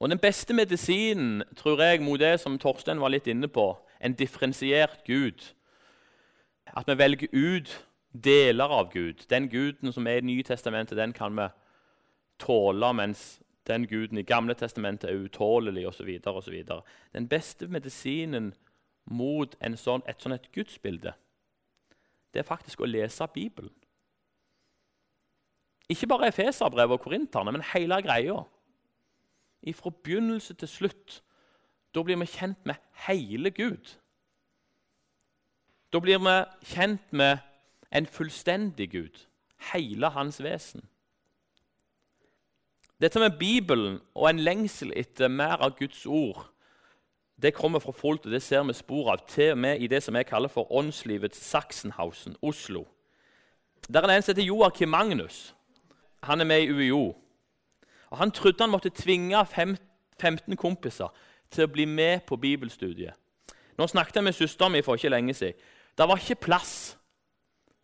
[0.00, 4.12] Og Den beste medisinen tror jeg, mot det som Torstein var litt inne på, en
[4.12, 5.54] differensiert Gud.
[6.66, 7.70] At vi velger ut
[8.12, 9.24] deler av Gud.
[9.30, 11.48] Den guden som er i Nye Testamentet, den kan vi
[12.38, 16.18] tåle, mens den guden i Gamle Testamentet er utålelig osv.
[17.12, 18.52] Den beste medisinen
[19.04, 21.14] mot sånn, et sånt gudsbilde,
[22.34, 23.72] det er faktisk å lese Bibelen.
[25.88, 28.40] Ikke bare Efeserbrevet og Korinterne, men hele greia.
[29.74, 31.20] Fra begynnelse til slutt.
[31.94, 33.94] Da blir vi kjent med hele Gud.
[35.92, 36.34] Da blir vi
[36.74, 37.38] kjent med
[37.94, 39.20] en fullstendig Gud,
[39.72, 40.88] hele hans vesen.
[43.00, 46.53] Dette med Bibelen og en lengsel etter mer av Guds ord
[47.44, 50.00] det kommer fra fullt, og det ser vi spor av til og med i det
[50.02, 52.86] som jeg kaller for åndslivets Sachsenhausen, Oslo.
[53.92, 55.54] Der er det en som heter Joakim Magnus.
[56.22, 57.14] Han er med i UiO.
[58.10, 61.12] Og Han trodde han måtte tvinge 15 kompiser
[61.50, 63.12] til å bli med på bibelstudiet.
[63.76, 65.60] Nå snakket jeg med søsteren min for ikke lenge siden.
[65.98, 66.96] Det var ikke plass.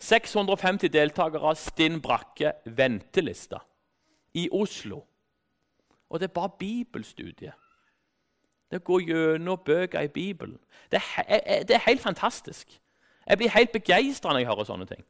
[0.00, 3.58] 650 deltakere, stinn brakke, venteliste
[4.34, 5.02] i Oslo.
[6.08, 7.52] Og det er bare bibelstudie.
[8.70, 10.59] Det å gå gjennom bøker i Bibelen.
[10.92, 12.80] Det er, det er helt fantastisk.
[13.26, 15.02] Jeg blir helt begeistra når jeg hører sånne ting.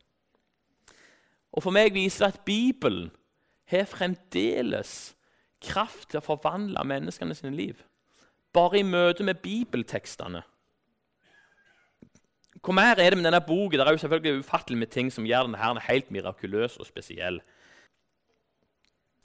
[1.52, 3.10] Og For meg viser det at Bibelen
[3.70, 5.14] har fremdeles
[5.60, 7.82] kraft til å forvandle menneskene sine liv.
[8.52, 10.42] Bare i møte med bibeltekstene.
[12.60, 13.78] Hvor mer er det med denne boken?
[13.78, 17.40] Det er jo selvfølgelig ufattelig med ting som gjør denne helt mirakuløs og spesiell.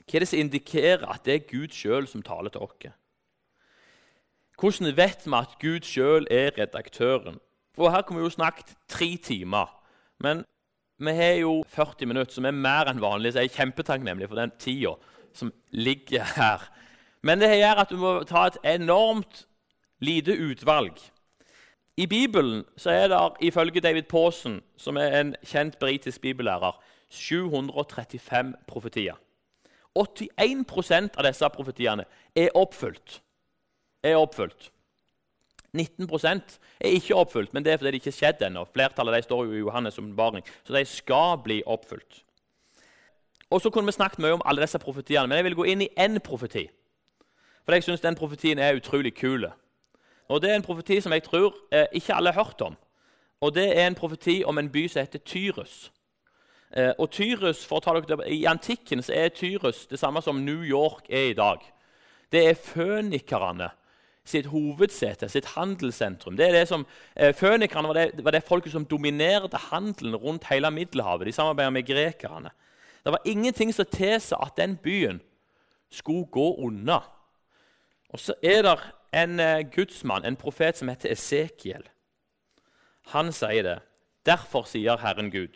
[0.06, 2.94] Hva er det som indikerer at det er Gud sjøl som taler til oss?
[4.56, 7.40] Hvordan vet vi at Gud sjøl er redaktøren?
[7.74, 9.68] For Her kunne vi jo snakket tre timer.
[10.18, 10.44] Men
[10.98, 14.40] vi har jo 40 minutter, som er mer enn vanlig, så jeg er kjempetakknemlig for
[14.40, 14.94] den tida
[15.36, 16.64] som ligger her.
[17.22, 19.44] Men det gjør at du må ta et enormt
[20.00, 20.96] lite utvalg.
[21.96, 28.54] I Bibelen så er det ifølge David Pawson, som er en kjent britisk bibellærer, 735
[28.68, 29.20] profetier.
[29.98, 32.04] 81% av disse profetiene
[32.36, 33.20] er oppfylt.
[34.06, 34.70] Er oppfylt.
[35.76, 38.64] 19% er ikke oppfylt, men det er fordi det ikke er skjedd ennå.
[38.72, 42.22] Flertallet de står jo i Johannes' åpenbaring, så de skal bli oppfylt.
[43.50, 45.84] Og så kunne vi snakket mye om alle disse profetiene, men jeg vil gå inn
[45.84, 46.66] i én profeti.
[47.64, 49.46] For jeg syns den profetien er utrolig kul.
[50.28, 52.76] Og Det er en profeti som jeg tror eh, ikke alle har hørt om.
[53.40, 55.92] Og Det er en profeti om en by som heter Tyrus.
[56.76, 60.42] Eh, og Tyrus, for å ta dere, I antikken så er Tyrus det samme som
[60.44, 61.58] New York er i dag.
[62.32, 63.70] Det er fønikerne
[64.26, 66.36] sitt hovedsete, sitt handelssentrum.
[66.36, 70.44] Det er det som, eh, Fønikerne var det, var det folket som dominerte handelen rundt
[70.50, 71.26] hele Middelhavet.
[71.26, 72.50] De samarbeidet med grekerne.
[73.04, 75.20] Det var ingenting som tilsa at den byen
[75.90, 77.00] skulle gå unna.
[78.10, 78.78] Og så er det
[79.12, 81.86] en eh, gudsmann, en profet, som heter Esekiel.
[83.12, 83.78] Han sier det.
[84.26, 85.54] Derfor sier Herren Gud,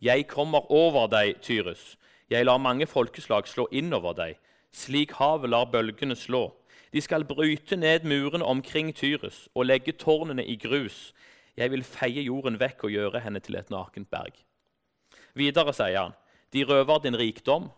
[0.00, 1.96] jeg kommer over deg, Tyrus.
[2.30, 4.36] Jeg lar mange folkeslag slå innover deg,
[4.72, 6.50] slik havet lar bølgene slå.
[6.92, 11.12] De skal bryte ned murene omkring Tyrus og legge tårnene i grus.
[11.56, 14.34] Jeg vil feie jorden vekk og gjøre henne til et nakent berg.
[15.34, 16.16] Videre sier han,
[16.52, 17.68] de røver din rikdom,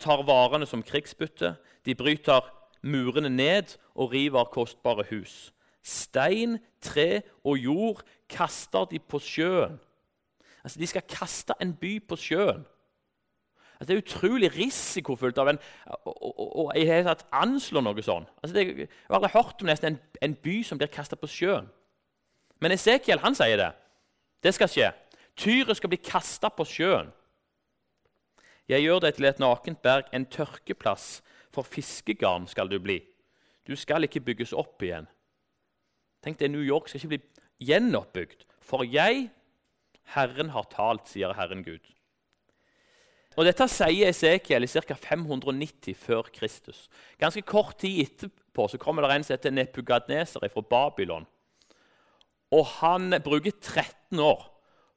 [0.00, 2.44] tar varene som krigsbytte, de bryter
[2.82, 5.52] murene ned og river kostbare hus.
[5.82, 9.78] Stein, tre og jord kaster de på sjøen.
[10.64, 12.64] Altså, De skal kaste en by på sjøen.
[13.76, 15.58] Altså, det er utrolig risikofullt av en,
[16.08, 16.70] å
[17.36, 18.30] anslå noe sånt.
[18.40, 21.28] Altså, det, jeg har aldri hørt om nesten en, en by som blir kasta på
[21.28, 21.68] sjøen.
[22.64, 23.72] Men Esekiel han sier det.
[24.42, 24.88] Det skal skje.
[25.36, 27.12] Tyret skal bli kasta på sjøen.
[28.66, 31.20] Jeg gjør deg til et nakent berg, en tørkeplass
[31.54, 32.98] for fiskegarn skal du bli.
[33.66, 35.06] Du skal ikke bygges opp igjen.
[36.24, 38.46] Tenk deg, New York skal ikke bli gjenoppbygd.
[38.66, 39.28] For jeg,
[40.16, 41.92] Herren, har talt, sier Herren Gud.
[43.36, 44.96] Og Dette sier Esekiel i ca.
[44.96, 46.86] 590 før Kristus.
[47.20, 51.26] Ganske kort tid etterpå så kommer det en som heter Nepugadneser fra Babylon.
[52.50, 54.46] Og Han bruker 13 år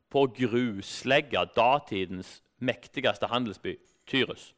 [0.10, 3.76] på å gruslegge datidens mektigste handelsby,
[4.08, 4.54] Tyrus.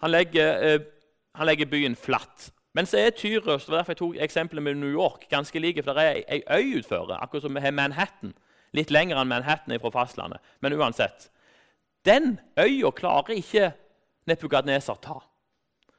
[0.00, 0.80] Han legger, eh,
[1.34, 2.50] han legger byen flatt.
[2.72, 5.82] Men så er Tyrus det var derfor jeg tok eksempelet med New York, ganske like,
[5.82, 8.34] for det er ei øy utføre, akkurat som vi har Manhattan.
[8.72, 10.40] Litt lenger enn Manhattan fra fastlandet.
[10.60, 11.30] Men uansett.
[12.06, 13.72] Den øya klarer ikke
[14.28, 15.18] Nebukadneser ta.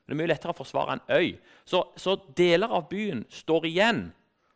[0.05, 1.37] Det er mye lettere å forsvare en øy.
[1.65, 4.01] Så, så, deler av byen står igjen.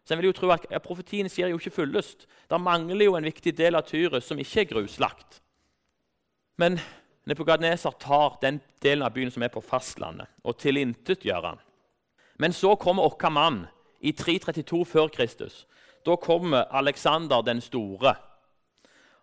[0.05, 2.27] Så en vil jo tro at ja, Profetien sier jo ikke fyllest.
[2.51, 5.39] Der mangler jo en viktig del av Tyrus som ikke er gruslagt.
[6.61, 6.79] Men
[7.25, 11.63] Nebukadneser tar den delen av byen som er på fastlandet, og tilintetgjør den.
[12.37, 13.63] Men så kommer vår mann
[13.99, 15.65] i 332 før Kristus.
[16.05, 18.13] Da kommer Aleksander den store.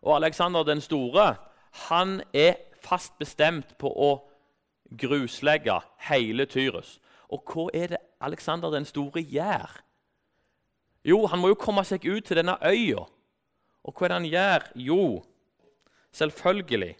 [0.02, 1.36] Og Aleksander den store
[1.72, 4.10] han er fast bestemt på å
[4.98, 6.98] gruslegge hele Tyrus.
[7.32, 9.80] Og hva er det Aleksander den store gjør?
[11.04, 13.06] Jo, han må jo komme seg ut til denne øya.
[13.82, 14.66] Og hva er det han gjør?
[14.74, 15.04] Jo,
[16.12, 16.94] selvfølgelig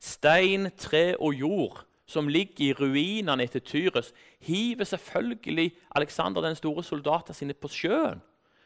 [0.00, 6.82] Stein, tre og jord som ligger i ruinene etter Tyrus, hiver selvfølgelig Aleksander den store
[6.82, 8.22] soldatene sine på sjøen.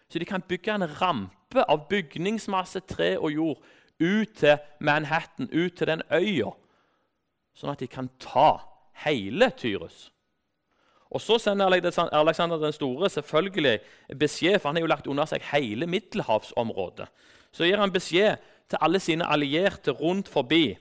[0.09, 3.65] Så de kan bygge en rampe av bygningsmasse, tre og jord
[4.01, 6.51] ut til Manhattan, ut til den øya,
[7.55, 8.59] sånn at de kan ta
[9.05, 10.11] hele Tyrus.
[11.15, 11.71] Og Så sender
[12.13, 13.81] Alexander den store selvfølgelig
[14.19, 17.07] beskjed, for han har jo lagt under seg hele middelhavsområdet.
[17.53, 18.37] Så gir han beskjed
[18.69, 20.75] til alle sine allierte rundt forbi.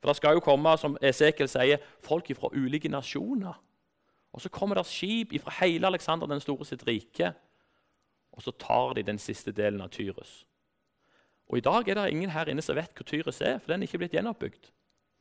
[0.00, 3.54] For det skal jo komme, som Esekiel sier, folk fra ulike nasjoner.
[4.32, 7.32] Og Så kommer det skip fra hele Alexander den store sitt rike,
[8.32, 10.44] og så tar de den siste delen av Tyrus.
[11.46, 13.82] Og I dag er det ingen her inne som vet hvor Tyrus er, for den
[13.82, 14.72] er ikke blitt gjenoppbygd.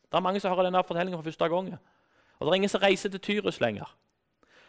[0.06, 1.70] Det er mange som hører denne fortellingen for første gang.
[2.40, 3.90] Og det er ingen som reiser til Tyrus lenger.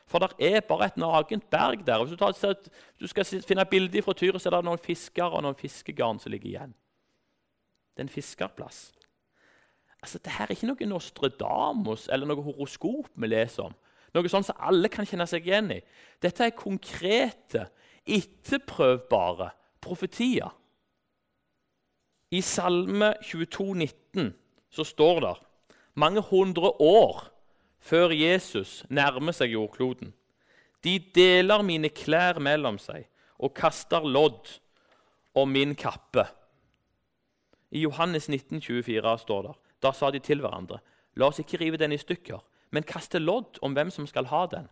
[0.06, 2.02] For det er bare et nagent berg der.
[2.04, 2.54] Hvis du, tar,
[3.00, 6.30] du skal finne et bilde fra Tyrus, er det noen fiskere og noen fiskegarn som
[6.30, 6.76] ligger igjen.
[7.96, 8.92] Det er en fiskerplass.
[10.02, 13.74] Altså, Dette er ikke noe Nostradamus eller noe horoskop vi leser om.
[14.14, 15.80] Noe sånt som alle kan kjenne seg igjen i.
[16.22, 17.66] Dette er konkrete,
[18.06, 19.50] etterprøvbare
[19.82, 20.52] profetier.
[22.30, 24.34] I Salme 22, 19,
[24.70, 25.34] så står det
[25.94, 27.28] mange hundre år
[27.78, 30.10] før Jesus nærmer seg jordkloden.
[30.82, 33.06] De deler mine klær mellom seg
[33.38, 34.50] og kaster lodd
[35.36, 36.26] om min kappe.
[37.70, 40.80] I Johannes 19, 24 står det da sa de til hverandre,
[41.20, 42.40] la oss ikke rive den i stykker,
[42.72, 44.66] men kaste lodd om hvem som skal ha den.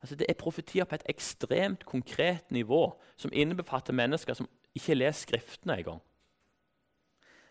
[0.00, 2.84] Altså, det er profetier på et ekstremt konkret nivå
[3.16, 6.02] som innebefatter mennesker som ikke lest Skriftene engang.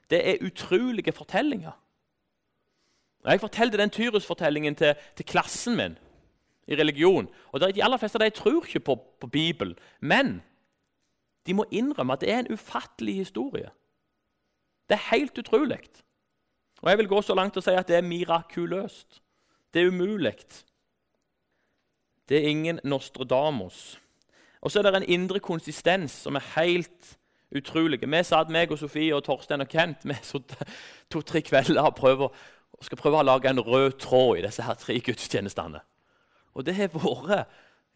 [0.10, 1.72] Det er utrolige fortellinger.
[3.26, 5.98] Jeg fortalte den Tyrus-fortellingen til, til, klassen min
[6.68, 7.30] i religion.
[7.52, 10.42] og De aller fleste av dem tror ikke på, på Bibelen, men
[11.46, 13.70] de må innrømme at det er en ufattelig historie.
[14.90, 15.80] Det er helt utrolig.
[16.82, 19.22] Og jeg vil gå så langt og si at det er mirakuløst.
[19.74, 20.36] Det er umulig.
[22.30, 24.00] Det er ingen Nostradamus.
[24.62, 27.18] Og så er det en indre konsistens som er helt
[27.56, 28.02] utrolig.
[28.02, 30.18] Vi satt, meg og Sofie og Torstein og Kent vi
[31.12, 32.34] to-tre kvelder og, prøver,
[32.82, 35.82] skal prøve å lage en rød tråd i disse her tre gudstjenestene.
[36.54, 37.48] Og det har vært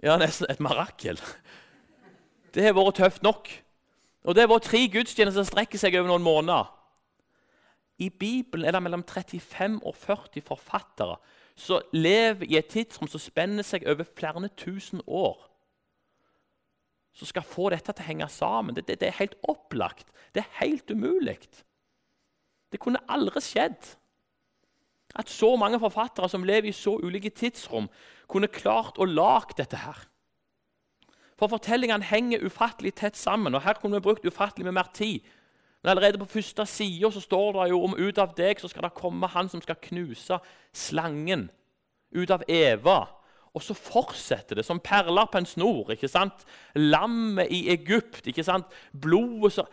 [0.04, 1.19] ja, nesten et marakel.
[2.54, 3.49] Det har vært tøft nok.
[4.23, 6.71] Og det har vært tre gudstjenester som strekker seg over noen måneder.
[8.02, 11.19] I Bibelen er det mellom 35 og 40 forfattere
[11.60, 15.38] som lever i et tidsrom som spenner seg over flere tusen år
[17.13, 18.76] som skal få dette til å henge sammen.
[18.76, 20.10] Det, det, det er helt opplagt.
[20.34, 21.38] Det er helt umulig.
[22.73, 23.93] Det kunne aldri skjedd
[25.14, 27.86] at så mange forfattere som lever i så ulike tidsrom,
[28.30, 29.99] kunne klart å lage dette her.
[31.38, 35.22] For fortellingene henger ufattelig tett sammen, og her kunne vi brukt ufattelig med mer tid.
[35.84, 38.95] Men allerede på første side står det jo om ut av deg så skal det
[38.97, 40.39] komme han som skal knuse
[40.74, 41.49] slangen.
[42.16, 43.03] Ut av Eva
[43.54, 45.91] og så fortsetter det som perler på en snor.
[45.91, 46.45] ikke sant?
[46.76, 48.66] Lammet i Egypt, ikke sant?
[49.01, 49.66] blodet så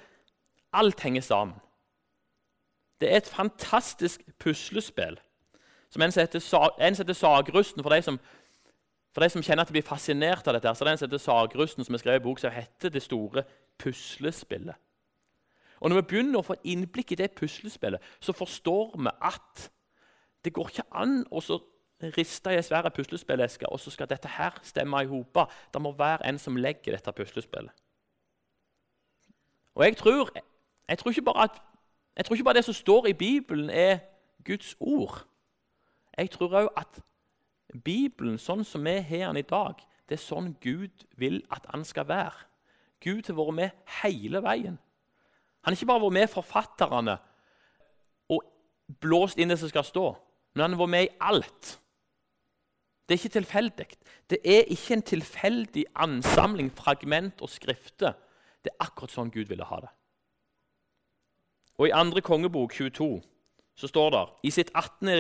[0.72, 1.56] Alt henger sammen.
[3.00, 5.16] Det er et fantastisk puslespill.
[5.90, 8.20] Som en som heter, en heter Sagrusten, for de, som,
[9.12, 11.24] for de som kjenner at de blir fascinert av dette, så det en som heter
[11.24, 13.42] Sagrusten, som har skrevet en bok som heter 'Det store
[13.82, 14.78] puslespillet'.
[15.80, 19.70] Og Når vi begynner å få innblikk i det puslespillet, så forstår vi at
[20.44, 21.40] det går ikke an å
[22.16, 25.38] riste i ei svær puslespilleske, og så skal dette her stemme i hop.
[25.72, 27.72] Det må være en som legger dette puslespillet.
[29.74, 30.30] Og jeg tror,
[30.88, 31.62] jeg tror, at,
[32.16, 33.98] jeg tror ikke bare det som står i Bibelen, er
[34.44, 35.26] Guds ord.
[36.18, 37.00] Jeg tror òg at
[37.84, 39.78] Bibelen, sånn som vi har den i dag,
[40.08, 42.46] det er sånn Gud vil at han skal være.
[43.00, 44.78] Gud har vært med hele veien.
[45.62, 47.16] Han har ikke bare vært med forfatterne
[48.32, 48.42] og
[49.00, 50.06] blåst inn det som skal stå,
[50.54, 51.76] men han har vært med i alt.
[53.10, 53.86] Det er ikke tilfeldig.
[54.30, 58.12] Det er ikke en tilfeldig ansamling fragment og skrifter.
[58.62, 59.90] Det er akkurat sånn Gud ville ha det.
[61.80, 63.16] Og I andre kongebok 22
[63.74, 65.10] så står det i sitt 18.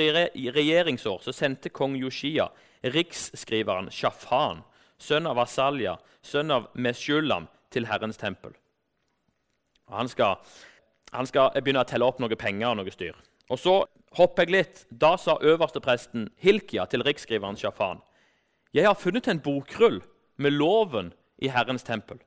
[0.54, 2.46] regjeringsår så sendte kong Yoshia
[2.94, 4.62] riksskriveren Shafan,
[4.94, 8.54] sønn av Asalya, sønn av Meshulam, til Herrens tempel.
[9.90, 10.38] Og han skal,
[11.10, 13.18] han skal begynne å telle opp noe penger og noe styr.
[13.50, 13.74] Og så
[14.18, 14.82] hopper jeg litt.
[14.90, 18.00] Da sa øverstepresten Hilkia til riksskriveren Shafan.:
[18.72, 20.00] Jeg har funnet en bokrull
[20.36, 22.20] med loven i Herrens tempel.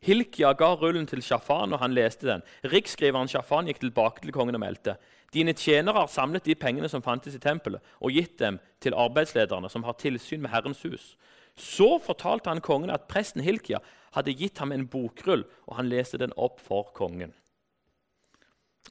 [0.00, 2.42] Hilkia ga rullen til Shafan, og han leste den.
[2.64, 4.96] Riksskriveren Shafan gikk tilbake til kongen og meldte.
[5.32, 9.68] Dine tjenere har samlet de pengene som fantes i tempelet, og gitt dem til arbeidslederne
[9.68, 11.16] som har tilsyn med Herrens hus.
[11.56, 13.82] Så fortalte han kongen at presten Hilkia
[14.16, 17.34] hadde gitt ham en bokrull, og han leste den opp for kongen.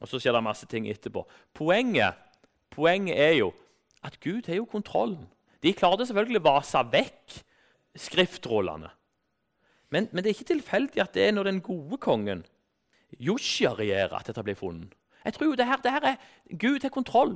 [0.00, 1.26] Og Så skjer det masse ting etterpå.
[1.54, 2.14] Poenget,
[2.70, 3.50] poenget er jo
[4.02, 5.26] at Gud har jo kontrollen.
[5.62, 7.36] De klarte selvfølgelig å vase vekk
[8.00, 8.88] skriftrullene.
[9.90, 12.44] Men, men, det er ikke tilfeldig at det er når den gode kongen
[13.18, 14.94] Joshia regjerer, at dette blir funnet.
[15.24, 17.34] Jeg tror jo det her, det her er Gud har kontroll.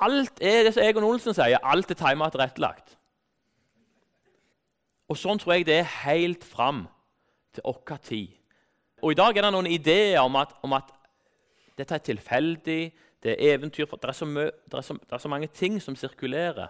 [0.00, 2.96] Alt er det som Egon Olsen sier, alt er timet tilrettelagt.
[5.08, 6.84] Og sånn tror jeg det er helt fram
[7.54, 8.34] til vår tid.
[9.04, 10.90] Og I dag er det noen ideer om at, om at
[11.78, 12.80] dette er tilfeldig,
[13.22, 15.96] det er eventyr det er, mø, det, er så, det er, så mange ting som
[15.96, 16.68] sirkulerer.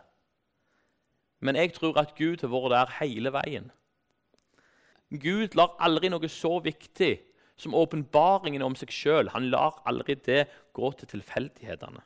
[1.41, 3.71] Men jeg tror at Gud har vært der hele veien.
[5.11, 7.19] Gud lar aldri noe så viktig
[7.57, 9.31] som åpenbaringen om seg sjøl.
[9.35, 10.47] Han lar aldri det
[10.77, 12.03] gå til tilfeldighetene.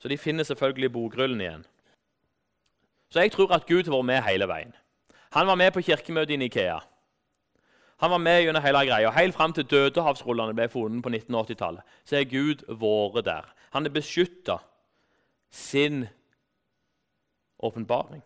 [0.00, 1.66] Så de finner selvfølgelig bokrullen igjen.
[3.10, 4.72] Så jeg tror at Gud har vært med hele veien.
[5.36, 6.80] Han var med på kirkemøtet i Nikea.
[8.00, 9.10] Han var med gjennom hele greia.
[9.12, 13.50] Helt fram til dødehavsrullene ble funnet på 1980-tallet, så er Gud vært der.
[13.76, 14.56] Han har beskytta
[15.52, 16.06] sin
[17.60, 18.22] åpenbaring.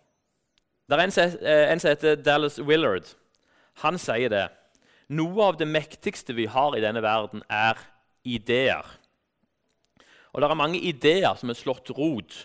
[0.87, 3.09] Det er en som heter Dallas Willard.
[3.83, 4.47] Han sier det.
[5.11, 7.81] Noe av det mektigste vi har i denne verden, er
[8.25, 8.87] ideer.
[10.33, 12.45] Og det er mange ideer som er slått rot.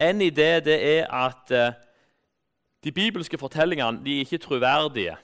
[0.00, 1.76] En idé det er at eh,
[2.84, 5.16] de bibelske fortellingene de er ikke troverdige.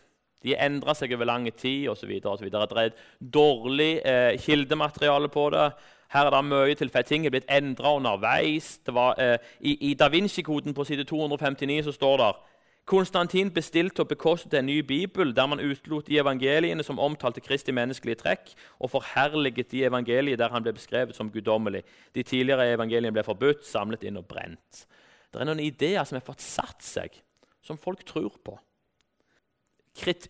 [0.42, 2.12] De endrer seg over lang tid osv.
[2.20, 5.70] Det er dårlig eh, kildemateriale på det.
[6.10, 8.78] Her er det mye tilfeldige ting er blitt endra underveis.
[8.86, 12.32] Var, eh, I i Da Vinci-koden på side 259 så står det
[12.90, 17.70] Konstantin bestilte og bekostet en ny bibel der man utelot de evangeliene som omtalte Kristi
[17.70, 21.84] menneskelige trekk, og forherliget de evangelier der han ble beskrevet som guddommelig.
[22.14, 24.86] De tidligere evangeliene ble forbudt, samlet inn og brent.
[25.30, 27.14] Det er noen ideer som har fått satt seg,
[27.62, 28.58] som folk tror på.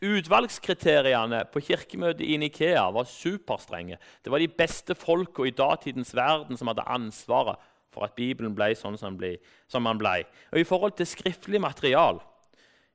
[0.01, 3.99] Utvalgskriteriene på kirkemøtet i Nikea var superstrenge.
[4.25, 7.61] Det var de beste folka i datidens verden som hadde ansvaret
[7.93, 10.25] for at Bibelen ble sånn som den ble.
[10.53, 12.23] Og I forhold til skriftlig material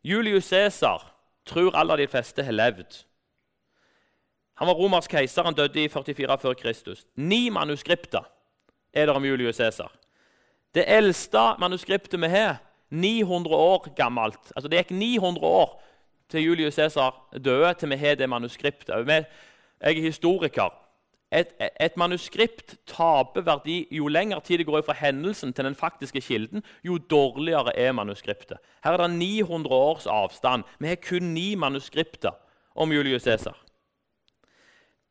[0.05, 1.01] Julius Cæsar
[1.45, 3.03] tror alle de fleste har levd.
[4.55, 5.43] Han var romersk keiser.
[5.43, 7.05] Han døde i 44 før Kristus.
[7.15, 8.23] Ni manuskripter
[8.93, 9.91] er det om Julius Cæsar.
[10.75, 14.51] Det eldste manuskriptet vi har, 900 år gammelt.
[14.55, 15.81] Altså Det gikk 900 år
[16.29, 19.07] til Julius Cæsar døde, til vi har det manuskriptet.
[19.07, 19.25] Jeg
[19.81, 20.85] er historiker
[21.31, 21.47] et,
[21.81, 26.63] et, manuskript taper verdi jo lengre tid det går fra hendelsen til den faktiske kilden,
[26.83, 28.57] jo dårligere er manuskriptet.
[28.83, 30.63] Her er det 900 års avstand.
[30.79, 32.31] Vi har kun ni manuskripter
[32.75, 33.57] om Julius Cæsar.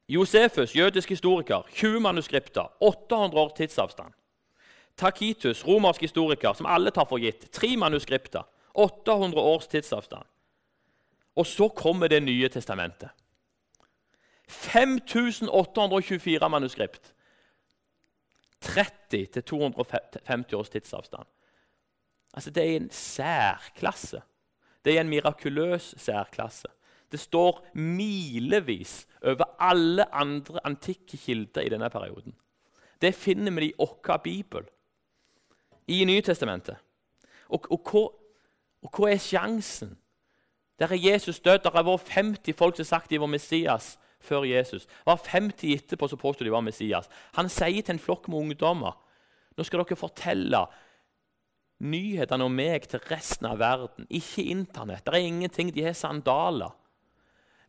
[0.08, 4.12] Josefus, jødisk historiker, 20 manuskripter, 800 års tidsavstand.
[4.96, 8.42] Takitus, romersk historiker, som alle tar for gitt, tre manuskripter,
[8.74, 10.26] 800 års tidsavstand.
[11.36, 13.08] Og så kommer Det nye testamentet.
[14.48, 17.14] 5824 manuskript.
[18.60, 21.26] 30 250 års tidsavstand.
[22.34, 24.22] Altså, Det er en særklasse.
[24.84, 26.68] Det er en mirakuløs særklasse.
[27.12, 32.34] Det står milevis over alle andre antikke kilder i denne perioden.
[33.00, 34.62] Det finner vi i vår bibel,
[35.86, 36.76] i Nytestamentet.
[37.48, 38.08] Og, og, hva,
[38.82, 39.98] og hva er sjansen?
[40.78, 41.58] Der er Jesus død.
[41.64, 43.94] Der har vært 50 folk som har sagt de var Messias
[44.24, 44.86] før Jesus.
[44.86, 47.08] Det var 50 etterpå som påstod de var Messias.
[47.36, 49.00] Han sier til en flokk med ungdommer
[49.54, 50.64] Nå skal dere fortelle
[51.86, 54.08] nyhetene om meg til resten av verden.
[54.10, 55.04] Ikke Internett.
[55.06, 55.70] Det er ingenting.
[55.70, 56.72] De har sandaler.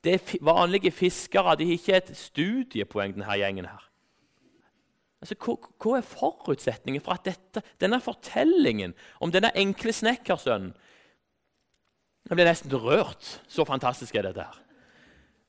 [0.02, 1.54] Det er vanlige fiskere.
[1.60, 3.86] De har ikke et studiepoeng, denne gjengen her.
[5.22, 10.74] Altså, hva, er forutsetningen for at dette, denne fortellingen om denne enkle snekkersønnen
[12.26, 13.28] Jeg ble nesten rørt.
[13.48, 14.42] Så fantastisk er dette.
[14.42, 14.62] her.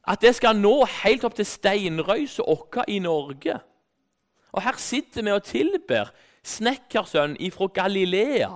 [0.06, 3.58] At det skal nå helt opp til steinrøysa vår i Norge.
[4.52, 6.12] Og her sitter vi og tilber
[6.46, 8.54] snekkersønnen ifra Galilea.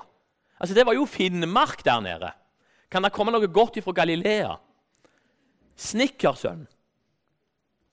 [0.60, 2.32] Altså, Det var jo Finnmark der nede.
[2.90, 4.56] Kan det komme noe godt ifra Galilea?
[5.76, 6.66] Snekkersønn.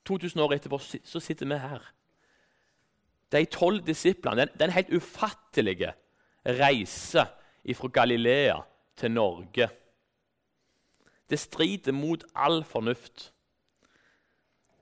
[0.05, 1.82] 2000 år etterpå så sitter vi her.
[3.32, 5.93] De tolv disiplene, den, den helt ufattelige
[6.45, 7.25] reise
[7.65, 8.61] ifra Galilea
[8.95, 9.69] til Norge.
[11.30, 13.32] Det strider mot all fornuft.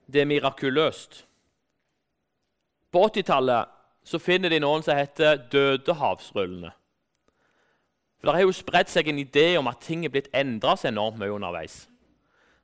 [0.06, 1.26] Det er mirakuløst.
[2.92, 3.72] På 80-tallet
[4.22, 6.72] finner de noen som heter Dødehavsrullene.
[8.20, 10.88] For Det har jo spredt seg en idé om at ting er blitt endra så
[10.92, 11.88] enormt mye underveis.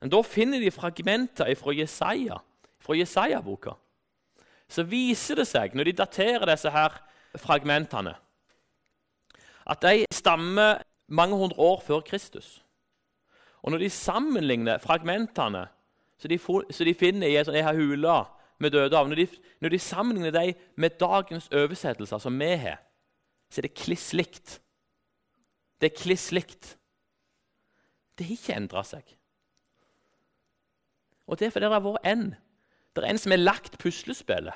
[0.02, 2.38] Men Da finner de fragmenter fra Jesaja,
[2.80, 3.74] fra Jesaja-boka
[4.72, 6.96] så viser det seg, når de daterer disse her
[7.40, 8.16] fragmentene,
[9.68, 12.62] at de stammer mange hundre år før Kristus.
[13.62, 15.68] Og når de sammenligner fragmentene
[16.22, 18.18] som de, de, finner i ei hule
[18.62, 19.26] med Dødehav, når,
[19.62, 22.78] når de sammenligner dem med dagens oversettelser som vi har,
[23.50, 24.60] så er det kliss likt.
[25.82, 26.76] Det er kliss likt.
[28.18, 29.16] Det har ikke endra seg.
[31.26, 32.32] Og det er fordi det har vært en
[32.92, 34.56] det er en som har lagt puslespillet.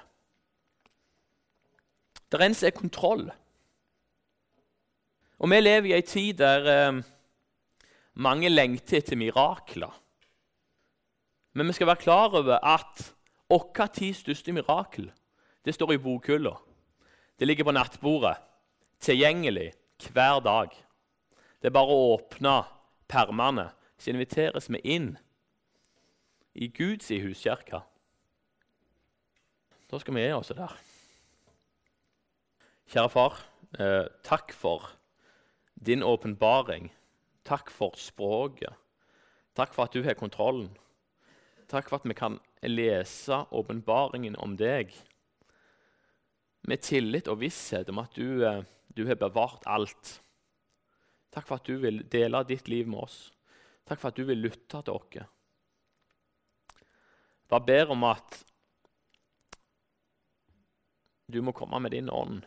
[2.28, 3.30] Det er en som er kontroll.
[5.40, 7.00] Og vi lever i ei tid der eh,
[8.16, 9.94] mange lengter etter mirakler.
[11.56, 13.12] Men vi skal være klar over at
[13.52, 15.12] vår tids største mirakel
[15.66, 16.54] det står i bokhylla.
[17.40, 18.38] Det ligger på nattbordet,
[19.02, 19.74] tilgjengelig
[20.12, 20.70] hver dag.
[21.60, 22.60] Det er bare å åpne
[23.10, 25.16] permene, så inviteres vi inn
[26.54, 27.82] i Guds huskirke.
[29.90, 30.76] Da skal vi gi oss der.
[32.94, 33.40] Kjære far,
[33.80, 34.92] eh, takk for
[35.82, 36.92] din åpenbaring.
[37.46, 38.74] Takk for språket.
[39.56, 40.72] Takk for at du har kontrollen.
[41.70, 44.94] Takk for at vi kan lese åpenbaringen om deg
[46.66, 48.64] med tillit og visshet om at du, eh,
[48.98, 50.20] du har bevart alt.
[51.32, 53.32] Takk for at du vil dele ditt liv med oss.
[53.86, 55.26] Takk for at du vil lytte til oss.
[57.50, 58.42] Bare ber om at
[61.30, 62.46] du må komme med din ånd.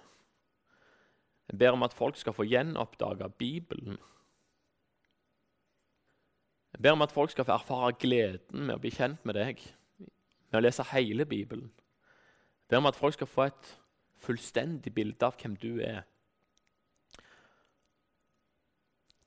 [1.49, 3.99] Jeg ber om at folk skal få gjenoppdage Bibelen.
[6.73, 9.63] Jeg ber om at folk skal få erfare gleden med å bli kjent med deg,
[10.51, 11.71] med å lese hele Bibelen.
[12.67, 13.75] Jeg ber om at folk skal få et
[14.21, 16.03] fullstendig bilde av hvem du er.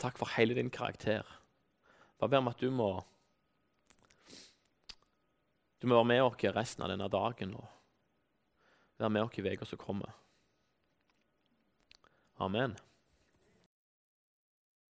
[0.02, 1.26] Takk for hele din karakter.
[2.22, 2.94] Jeg ber om at du må
[5.82, 7.56] du må være med oss resten av denne dagen.
[7.58, 7.66] og
[9.02, 10.14] være med oss i uka som kommer.
[12.38, 12.76] Amen.